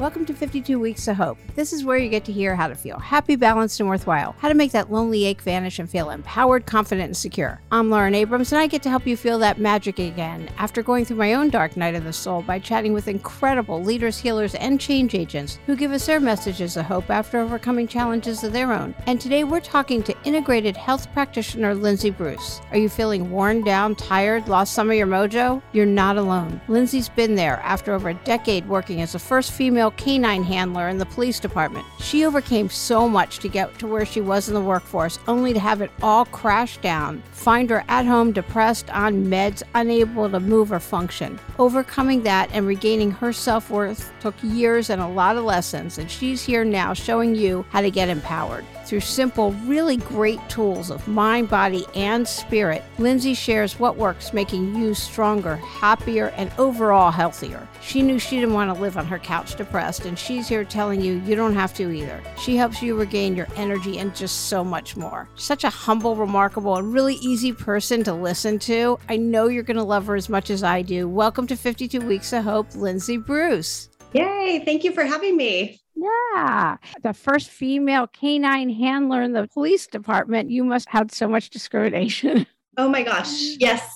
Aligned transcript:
Welcome 0.00 0.24
to 0.24 0.32
52 0.32 0.78
Weeks 0.78 1.08
of 1.08 1.16
Hope. 1.16 1.36
This 1.56 1.74
is 1.74 1.84
where 1.84 1.98
you 1.98 2.08
get 2.08 2.24
to 2.24 2.32
hear 2.32 2.56
how 2.56 2.68
to 2.68 2.74
feel 2.74 2.98
happy, 2.98 3.36
balanced, 3.36 3.80
and 3.80 3.88
worthwhile, 3.90 4.34
how 4.38 4.48
to 4.48 4.54
make 4.54 4.72
that 4.72 4.90
lonely 4.90 5.26
ache 5.26 5.42
vanish 5.42 5.78
and 5.78 5.90
feel 5.90 6.08
empowered, 6.08 6.64
confident, 6.64 7.08
and 7.08 7.16
secure. 7.18 7.60
I'm 7.70 7.90
Lauren 7.90 8.14
Abrams, 8.14 8.50
and 8.50 8.62
I 8.62 8.66
get 8.66 8.82
to 8.84 8.88
help 8.88 9.06
you 9.06 9.14
feel 9.14 9.38
that 9.40 9.58
magic 9.58 9.98
again 9.98 10.48
after 10.56 10.82
going 10.82 11.04
through 11.04 11.18
my 11.18 11.34
own 11.34 11.50
dark 11.50 11.76
night 11.76 11.94
of 11.94 12.04
the 12.04 12.14
soul 12.14 12.40
by 12.40 12.58
chatting 12.58 12.94
with 12.94 13.08
incredible 13.08 13.82
leaders, 13.82 14.18
healers, 14.18 14.54
and 14.54 14.80
change 14.80 15.14
agents 15.14 15.58
who 15.66 15.76
give 15.76 15.92
us 15.92 16.06
their 16.06 16.18
messages 16.18 16.78
of 16.78 16.86
hope 16.86 17.10
after 17.10 17.38
overcoming 17.38 17.86
challenges 17.86 18.42
of 18.42 18.54
their 18.54 18.72
own. 18.72 18.94
And 19.06 19.20
today 19.20 19.44
we're 19.44 19.60
talking 19.60 20.02
to 20.04 20.16
integrated 20.24 20.78
health 20.78 21.12
practitioner 21.12 21.74
Lindsay 21.74 22.08
Bruce. 22.08 22.62
Are 22.70 22.78
you 22.78 22.88
feeling 22.88 23.30
worn 23.30 23.62
down, 23.64 23.96
tired, 23.96 24.48
lost 24.48 24.72
some 24.72 24.88
of 24.88 24.96
your 24.96 25.06
mojo? 25.06 25.60
You're 25.74 25.84
not 25.84 26.16
alone. 26.16 26.58
Lindsay's 26.68 27.10
been 27.10 27.34
there 27.34 27.60
after 27.62 27.92
over 27.92 28.08
a 28.08 28.14
decade 28.14 28.66
working 28.66 29.02
as 29.02 29.12
the 29.12 29.18
first 29.18 29.52
female 29.52 29.89
canine 29.90 30.42
handler 30.42 30.88
in 30.88 30.98
the 30.98 31.06
police 31.06 31.40
department. 31.40 31.86
She 32.00 32.24
overcame 32.24 32.68
so 32.68 33.08
much 33.08 33.38
to 33.40 33.48
get 33.48 33.78
to 33.78 33.86
where 33.86 34.06
she 34.06 34.20
was 34.20 34.48
in 34.48 34.54
the 34.54 34.60
workforce, 34.60 35.18
only 35.28 35.52
to 35.52 35.60
have 35.60 35.80
it 35.80 35.90
all 36.02 36.24
crash 36.26 36.76
down, 36.78 37.22
find 37.32 37.70
her 37.70 37.84
at 37.88 38.06
home 38.06 38.32
depressed, 38.32 38.90
on 38.90 39.26
meds, 39.26 39.62
unable 39.74 40.30
to 40.30 40.40
move 40.40 40.72
or 40.72 40.80
function. 40.80 41.38
Overcoming 41.58 42.22
that 42.22 42.50
and 42.52 42.66
regaining 42.66 43.10
her 43.10 43.32
self 43.32 43.70
worth 43.70 44.12
took 44.20 44.34
years 44.42 44.90
and 44.90 45.00
a 45.00 45.08
lot 45.08 45.36
of 45.36 45.44
lessons, 45.44 45.98
and 45.98 46.10
she's 46.10 46.42
here 46.42 46.64
now 46.64 46.94
showing 46.94 47.34
you 47.34 47.64
how 47.70 47.80
to 47.80 47.90
get 47.90 48.08
empowered. 48.08 48.64
Through 48.90 48.98
simple, 49.02 49.52
really 49.66 49.98
great 49.98 50.40
tools 50.48 50.90
of 50.90 51.06
mind, 51.06 51.48
body, 51.48 51.86
and 51.94 52.26
spirit, 52.26 52.82
Lindsay 52.98 53.34
shares 53.34 53.78
what 53.78 53.96
works, 53.96 54.32
making 54.32 54.74
you 54.74 54.94
stronger, 54.94 55.54
happier, 55.58 56.32
and 56.36 56.50
overall 56.58 57.12
healthier. 57.12 57.68
She 57.80 58.02
knew 58.02 58.18
she 58.18 58.40
didn't 58.40 58.52
want 58.52 58.74
to 58.74 58.82
live 58.82 58.96
on 58.96 59.06
her 59.06 59.20
couch 59.20 59.54
depressed, 59.54 60.06
and 60.06 60.18
she's 60.18 60.48
here 60.48 60.64
telling 60.64 61.00
you 61.00 61.20
you 61.20 61.36
don't 61.36 61.54
have 61.54 61.72
to 61.74 61.92
either. 61.92 62.20
She 62.36 62.56
helps 62.56 62.82
you 62.82 62.98
regain 62.98 63.36
your 63.36 63.46
energy 63.54 64.00
and 64.00 64.12
just 64.12 64.48
so 64.48 64.64
much 64.64 64.96
more. 64.96 65.28
Such 65.36 65.62
a 65.62 65.70
humble, 65.70 66.16
remarkable, 66.16 66.74
and 66.74 66.92
really 66.92 67.14
easy 67.14 67.52
person 67.52 68.02
to 68.02 68.12
listen 68.12 68.58
to. 68.58 68.98
I 69.08 69.18
know 69.18 69.46
you're 69.46 69.62
going 69.62 69.76
to 69.76 69.84
love 69.84 70.06
her 70.06 70.16
as 70.16 70.28
much 70.28 70.50
as 70.50 70.64
I 70.64 70.82
do. 70.82 71.08
Welcome 71.08 71.46
to 71.46 71.56
52 71.56 72.00
Weeks 72.00 72.32
of 72.32 72.42
Hope, 72.42 72.74
Lindsay 72.74 73.18
Bruce. 73.18 73.88
Yay, 74.14 74.64
thank 74.64 74.82
you 74.82 74.90
for 74.90 75.04
having 75.04 75.36
me. 75.36 75.80
Yeah. 76.00 76.76
The 77.02 77.12
first 77.12 77.50
female 77.50 78.06
canine 78.06 78.70
handler 78.70 79.22
in 79.22 79.32
the 79.32 79.46
police 79.48 79.86
department. 79.86 80.50
You 80.50 80.64
must 80.64 80.88
have 80.88 81.10
so 81.10 81.28
much 81.28 81.50
discrimination. 81.50 82.46
Oh 82.76 82.88
my 82.88 83.02
gosh. 83.02 83.32
Yes. 83.58 83.86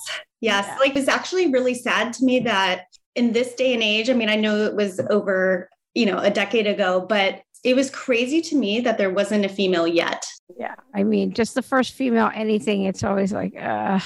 Yes. 0.41 0.67
Yeah. 0.67 0.77
Like 0.79 0.95
it's 0.95 1.07
actually 1.07 1.51
really 1.51 1.73
sad 1.73 2.11
to 2.13 2.25
me 2.25 2.41
that 2.41 2.83
in 3.15 3.31
this 3.31 3.55
day 3.55 3.73
and 3.73 3.81
age, 3.81 4.09
I 4.09 4.13
mean, 4.13 4.29
I 4.29 4.35
know 4.35 4.57
it 4.65 4.75
was 4.75 4.99
over, 5.09 5.69
you 5.95 6.05
know, 6.05 6.19
a 6.19 6.29
decade 6.29 6.67
ago, 6.67 7.03
but 7.07 7.41
it 7.63 7.73
was 7.73 7.89
crazy 7.89 8.41
to 8.41 8.55
me 8.55 8.81
that 8.81 8.97
there 8.97 9.09
wasn't 9.09 9.45
a 9.45 9.49
female 9.49 9.87
yet. 9.87 10.27
Yeah. 10.59 10.75
I 10.93 11.03
mean, 11.03 11.33
just 11.33 11.55
the 11.55 11.61
first 11.61 11.93
female 11.93 12.29
anything, 12.35 12.83
it's 12.83 13.03
always 13.03 13.31
like, 13.31 13.55
uh 13.55 13.99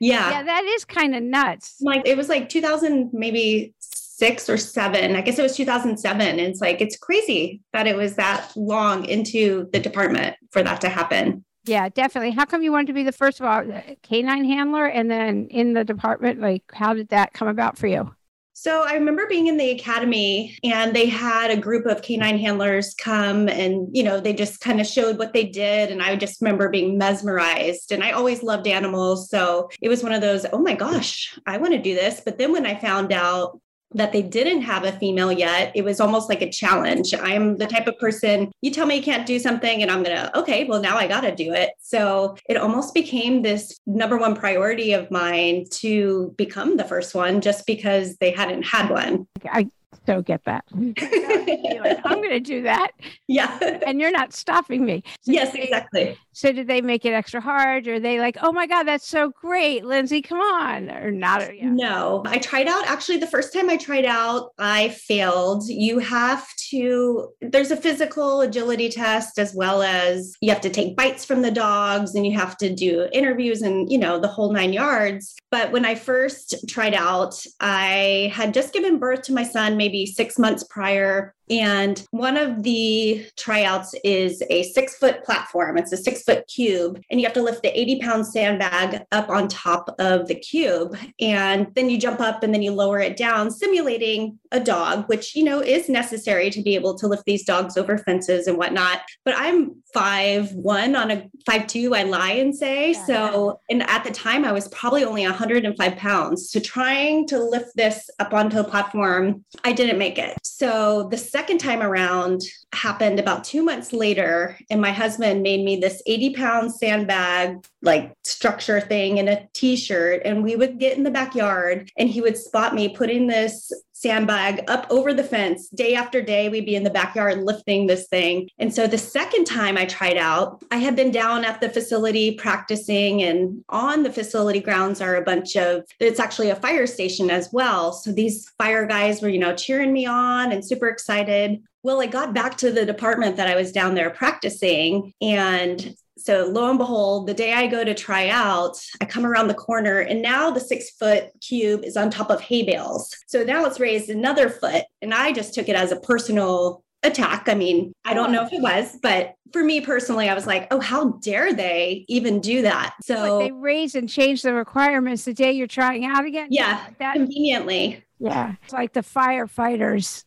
yeah. 0.00 0.30
Yeah, 0.30 0.42
that 0.42 0.64
is 0.64 0.84
kind 0.84 1.14
of 1.14 1.22
nuts. 1.22 1.76
Like 1.80 2.06
it 2.06 2.16
was 2.16 2.28
like 2.28 2.48
2000, 2.48 3.10
maybe 3.12 3.74
six 4.16 4.48
or 4.48 4.56
seven. 4.56 5.14
I 5.14 5.20
guess 5.20 5.38
it 5.38 5.42
was 5.42 5.56
2007. 5.56 6.20
And 6.26 6.40
it's 6.40 6.60
like, 6.60 6.80
it's 6.80 6.96
crazy 6.96 7.60
that 7.74 7.86
it 7.86 7.96
was 7.96 8.16
that 8.16 8.50
long 8.56 9.04
into 9.04 9.68
the 9.72 9.80
department 9.80 10.36
for 10.52 10.62
that 10.62 10.80
to 10.80 10.88
happen. 10.88 11.44
Yeah, 11.64 11.88
definitely. 11.90 12.30
How 12.30 12.46
come 12.46 12.62
you 12.62 12.72
wanted 12.72 12.86
to 12.88 12.92
be 12.94 13.02
the 13.02 13.12
first 13.12 13.40
of 13.40 13.46
all 13.46 13.70
uh, 13.70 13.82
canine 14.02 14.44
handler 14.44 14.86
and 14.86 15.10
then 15.10 15.48
in 15.50 15.74
the 15.74 15.84
department? 15.84 16.40
Like, 16.40 16.62
how 16.72 16.94
did 16.94 17.10
that 17.10 17.34
come 17.34 17.48
about 17.48 17.76
for 17.76 17.88
you? 17.88 18.10
So 18.58 18.84
I 18.84 18.94
remember 18.94 19.26
being 19.28 19.48
in 19.48 19.58
the 19.58 19.72
academy 19.72 20.56
and 20.64 20.96
they 20.96 21.04
had 21.04 21.50
a 21.50 21.58
group 21.58 21.84
of 21.84 22.00
canine 22.00 22.38
handlers 22.38 22.94
come 22.94 23.50
and, 23.50 23.94
you 23.94 24.02
know, 24.02 24.18
they 24.18 24.32
just 24.32 24.60
kind 24.60 24.80
of 24.80 24.86
showed 24.86 25.18
what 25.18 25.34
they 25.34 25.44
did. 25.44 25.90
And 25.90 26.00
I 26.00 26.16
just 26.16 26.40
remember 26.40 26.70
being 26.70 26.96
mesmerized. 26.96 27.92
And 27.92 28.02
I 28.02 28.12
always 28.12 28.42
loved 28.42 28.66
animals. 28.66 29.28
So 29.28 29.68
it 29.82 29.90
was 29.90 30.02
one 30.02 30.14
of 30.14 30.22
those, 30.22 30.46
oh 30.54 30.58
my 30.58 30.74
gosh, 30.74 31.38
I 31.46 31.58
want 31.58 31.74
to 31.74 31.82
do 31.82 31.94
this. 31.94 32.22
But 32.24 32.38
then 32.38 32.50
when 32.50 32.64
I 32.64 32.76
found 32.76 33.12
out 33.12 33.60
that 33.94 34.12
they 34.12 34.22
didn't 34.22 34.62
have 34.62 34.84
a 34.84 34.92
female 34.92 35.32
yet, 35.32 35.72
it 35.74 35.84
was 35.84 36.00
almost 36.00 36.28
like 36.28 36.42
a 36.42 36.50
challenge. 36.50 37.14
I'm 37.14 37.56
the 37.56 37.66
type 37.66 37.86
of 37.86 37.98
person, 37.98 38.52
you 38.60 38.70
tell 38.70 38.86
me 38.86 38.96
you 38.96 39.02
can't 39.02 39.26
do 39.26 39.38
something, 39.38 39.82
and 39.82 39.90
I'm 39.90 40.02
going 40.02 40.16
to, 40.16 40.38
okay, 40.38 40.64
well, 40.64 40.80
now 40.80 40.96
I 40.96 41.06
got 41.06 41.22
to 41.22 41.34
do 41.34 41.52
it. 41.52 41.70
So 41.80 42.36
it 42.48 42.56
almost 42.56 42.94
became 42.94 43.42
this 43.42 43.78
number 43.86 44.18
one 44.18 44.34
priority 44.34 44.92
of 44.92 45.10
mine 45.10 45.64
to 45.70 46.34
become 46.36 46.76
the 46.76 46.84
first 46.84 47.14
one 47.14 47.40
just 47.40 47.66
because 47.66 48.16
they 48.16 48.32
hadn't 48.32 48.64
had 48.64 48.90
one. 48.90 49.26
I 49.50 49.68
so 50.06 50.22
get 50.22 50.44
that. 50.44 50.64
like, 50.72 52.00
I'm 52.04 52.18
going 52.18 52.30
to 52.30 52.40
do 52.40 52.62
that. 52.62 52.92
Yeah. 53.28 53.58
And 53.84 54.00
you're 54.00 54.12
not 54.12 54.32
stopping 54.32 54.84
me. 54.84 55.02
So 55.22 55.32
yes, 55.32 55.52
exactly. 55.52 56.16
So 56.32 56.52
did 56.52 56.68
they 56.68 56.80
make 56.80 57.04
it 57.04 57.12
extra 57.12 57.40
hard? 57.40 57.88
Or 57.88 57.98
they 57.98 58.20
like, 58.20 58.36
oh 58.40 58.52
my 58.52 58.68
God, 58.68 58.84
that's 58.84 59.08
so 59.08 59.30
great, 59.30 59.84
Lindsay, 59.84 60.22
come 60.22 60.38
on. 60.38 60.90
Or 60.90 61.10
not? 61.10 61.56
Yeah. 61.56 61.70
No, 61.70 62.22
I 62.24 62.38
tried 62.38 62.68
out. 62.68 62.86
Actually, 62.86 63.18
the 63.18 63.26
first 63.26 63.52
time 63.52 63.68
I 63.68 63.76
tried 63.76 64.04
out, 64.04 64.50
I 64.58 64.90
failed. 64.90 65.66
You 65.66 65.98
have 65.98 66.46
to, 66.70 67.30
there's 67.40 67.72
a 67.72 67.76
physical 67.76 68.42
agility 68.42 68.90
test 68.90 69.40
as 69.40 69.54
well 69.54 69.82
as 69.82 70.36
you 70.40 70.50
have 70.50 70.60
to 70.60 70.70
take 70.70 70.96
bites 70.96 71.24
from 71.24 71.42
the 71.42 71.50
dogs 71.50 72.14
and 72.14 72.24
you 72.24 72.38
have 72.38 72.56
to 72.58 72.72
do 72.72 73.08
interviews 73.12 73.62
and, 73.62 73.90
you 73.90 73.98
know, 73.98 74.20
the 74.20 74.28
whole 74.28 74.52
nine 74.52 74.72
yards. 74.72 75.34
But 75.50 75.72
when 75.72 75.84
I 75.84 75.96
first 75.96 76.68
tried 76.68 76.94
out, 76.94 77.34
I 77.60 78.30
had 78.32 78.54
just 78.54 78.72
given 78.72 78.98
birth 78.98 79.22
to 79.22 79.32
my 79.32 79.42
son 79.42 79.76
maybe 79.76 79.95
six 80.04 80.38
months 80.38 80.64
prior. 80.64 81.35
And 81.50 82.04
one 82.10 82.36
of 82.36 82.62
the 82.62 83.26
tryouts 83.36 83.94
is 84.04 84.42
a 84.50 84.64
six 84.64 84.96
foot 84.96 85.24
platform. 85.24 85.78
It's 85.78 85.92
a 85.92 85.96
six 85.96 86.22
foot 86.22 86.46
cube, 86.46 87.00
and 87.10 87.20
you 87.20 87.26
have 87.26 87.34
to 87.34 87.42
lift 87.42 87.62
the 87.62 87.78
80 87.78 88.00
pound 88.00 88.26
sandbag 88.26 89.02
up 89.12 89.28
on 89.28 89.48
top 89.48 89.94
of 89.98 90.28
the 90.28 90.34
cube. 90.34 90.96
And 91.20 91.68
then 91.74 91.90
you 91.90 91.98
jump 91.98 92.20
up 92.20 92.42
and 92.42 92.52
then 92.52 92.62
you 92.62 92.72
lower 92.72 93.00
it 93.00 93.16
down, 93.16 93.50
simulating 93.50 94.38
a 94.52 94.60
dog, 94.60 95.08
which, 95.08 95.34
you 95.34 95.44
know, 95.44 95.60
is 95.60 95.88
necessary 95.88 96.50
to 96.50 96.62
be 96.62 96.74
able 96.74 96.96
to 96.98 97.06
lift 97.06 97.24
these 97.24 97.44
dogs 97.44 97.76
over 97.76 97.98
fences 97.98 98.46
and 98.46 98.58
whatnot. 98.58 99.02
But 99.24 99.34
I'm 99.36 99.82
five 99.92 100.52
one 100.52 100.94
on 100.94 101.10
a 101.10 101.28
five 101.46 101.66
two, 101.66 101.94
I 101.94 102.02
lie 102.02 102.32
and 102.32 102.54
say. 102.54 102.92
Yeah. 102.92 103.06
So, 103.06 103.60
and 103.70 103.82
at 103.84 104.04
the 104.04 104.10
time, 104.10 104.44
I 104.44 104.52
was 104.52 104.68
probably 104.68 105.04
only 105.04 105.24
105 105.24 105.96
pounds. 105.96 106.50
So, 106.50 106.60
trying 106.60 107.26
to 107.28 107.38
lift 107.42 107.70
this 107.76 108.08
up 108.18 108.34
onto 108.34 108.58
a 108.58 108.64
platform, 108.64 109.44
I 109.64 109.72
didn't 109.72 109.98
make 109.98 110.18
it. 110.18 110.36
So, 110.42 111.08
the 111.10 111.16
second 111.36 111.58
time 111.58 111.82
around 111.82 112.40
happened 112.72 113.20
about 113.20 113.44
two 113.44 113.62
months 113.62 113.92
later, 113.92 114.56
and 114.70 114.80
my 114.80 114.90
husband 114.90 115.42
made 115.42 115.62
me 115.62 115.76
this 115.76 116.02
80 116.06 116.32
pound 116.32 116.74
sandbag, 116.74 117.58
like 117.82 118.14
structure 118.24 118.80
thing 118.80 119.18
in 119.18 119.28
a 119.28 119.46
t 119.52 119.76
shirt. 119.76 120.22
And 120.24 120.42
we 120.42 120.56
would 120.56 120.78
get 120.78 120.96
in 120.96 121.02
the 121.02 121.10
backyard 121.10 121.90
and 121.98 122.08
he 122.08 122.22
would 122.22 122.38
spot 122.38 122.74
me 122.74 122.88
putting 122.88 123.26
this 123.26 123.70
sandbag 124.06 124.62
up 124.68 124.86
over 124.88 125.12
the 125.12 125.24
fence 125.24 125.68
day 125.70 125.96
after 125.96 126.22
day. 126.22 126.48
We'd 126.48 126.64
be 126.64 126.76
in 126.76 126.84
the 126.84 126.90
backyard 126.90 127.42
lifting 127.42 127.88
this 127.88 128.06
thing. 128.06 128.48
And 128.60 128.72
so 128.72 128.86
the 128.86 128.98
second 128.98 129.46
time 129.46 129.76
I 129.76 129.84
tried 129.84 130.16
out, 130.16 130.64
I 130.70 130.76
had 130.76 130.94
been 130.94 131.10
down 131.10 131.44
at 131.44 131.60
the 131.60 131.68
facility 131.68 132.36
practicing, 132.36 133.22
and 133.22 133.64
on 133.68 134.04
the 134.04 134.12
facility 134.12 134.60
grounds 134.60 135.00
are 135.00 135.16
a 135.16 135.22
bunch 135.22 135.56
of, 135.56 135.84
it's 135.98 136.20
actually 136.20 136.50
a 136.50 136.56
fire 136.56 136.86
station 136.86 137.30
as 137.30 137.52
well. 137.52 137.92
So 137.92 138.12
these 138.12 138.48
fire 138.58 138.86
guys 138.86 139.20
were, 139.20 139.28
you 139.28 139.40
know, 139.40 139.56
cheering 139.56 139.92
me 139.92 140.06
on 140.06 140.52
and 140.52 140.64
super 140.64 140.86
excited. 140.86 141.60
Well, 141.82 142.00
I 142.00 142.06
got 142.06 142.32
back 142.32 142.56
to 142.58 142.70
the 142.70 142.86
department 142.86 143.36
that 143.36 143.48
I 143.48 143.56
was 143.56 143.72
down 143.72 143.94
there 143.94 144.10
practicing, 144.10 145.12
and 145.20 145.96
so 146.18 146.46
lo 146.46 146.70
and 146.70 146.78
behold, 146.78 147.26
the 147.26 147.34
day 147.34 147.52
I 147.52 147.66
go 147.66 147.84
to 147.84 147.94
try 147.94 148.28
out, 148.28 148.78
I 149.00 149.04
come 149.04 149.26
around 149.26 149.48
the 149.48 149.54
corner 149.54 150.00
and 150.00 150.22
now 150.22 150.50
the 150.50 150.60
six 150.60 150.90
foot 150.90 151.30
cube 151.40 151.84
is 151.84 151.96
on 151.96 152.10
top 152.10 152.30
of 152.30 152.40
hay 152.40 152.62
bales. 152.62 153.14
So 153.26 153.44
now 153.44 153.64
it's 153.64 153.80
raised 153.80 154.08
another 154.08 154.48
foot. 154.48 154.84
And 155.02 155.12
I 155.12 155.32
just 155.32 155.54
took 155.54 155.68
it 155.68 155.76
as 155.76 155.92
a 155.92 156.00
personal 156.00 156.82
attack. 157.02 157.48
I 157.48 157.54
mean, 157.54 157.92
I 158.04 158.14
don't 158.14 158.32
know 158.32 158.44
if 158.44 158.52
it 158.52 158.62
was, 158.62 158.98
but 159.02 159.34
for 159.52 159.62
me 159.62 159.80
personally, 159.80 160.28
I 160.28 160.34
was 160.34 160.46
like, 160.46 160.66
oh, 160.70 160.80
how 160.80 161.12
dare 161.22 161.52
they 161.52 162.04
even 162.08 162.40
do 162.40 162.62
that? 162.62 162.94
So 163.02 163.38
they 163.38 163.52
raise 163.52 163.94
and 163.94 164.08
change 164.08 164.42
the 164.42 164.54
requirements 164.54 165.24
the 165.24 165.34
day 165.34 165.52
you're 165.52 165.66
trying 165.66 166.04
out 166.04 166.24
again. 166.24 166.48
Yeah, 166.50 166.86
that 166.98 167.14
conveniently. 167.14 168.02
Yeah, 168.18 168.54
it's 168.62 168.72
like 168.72 168.92
the 168.94 169.00
firefighters 169.00 170.24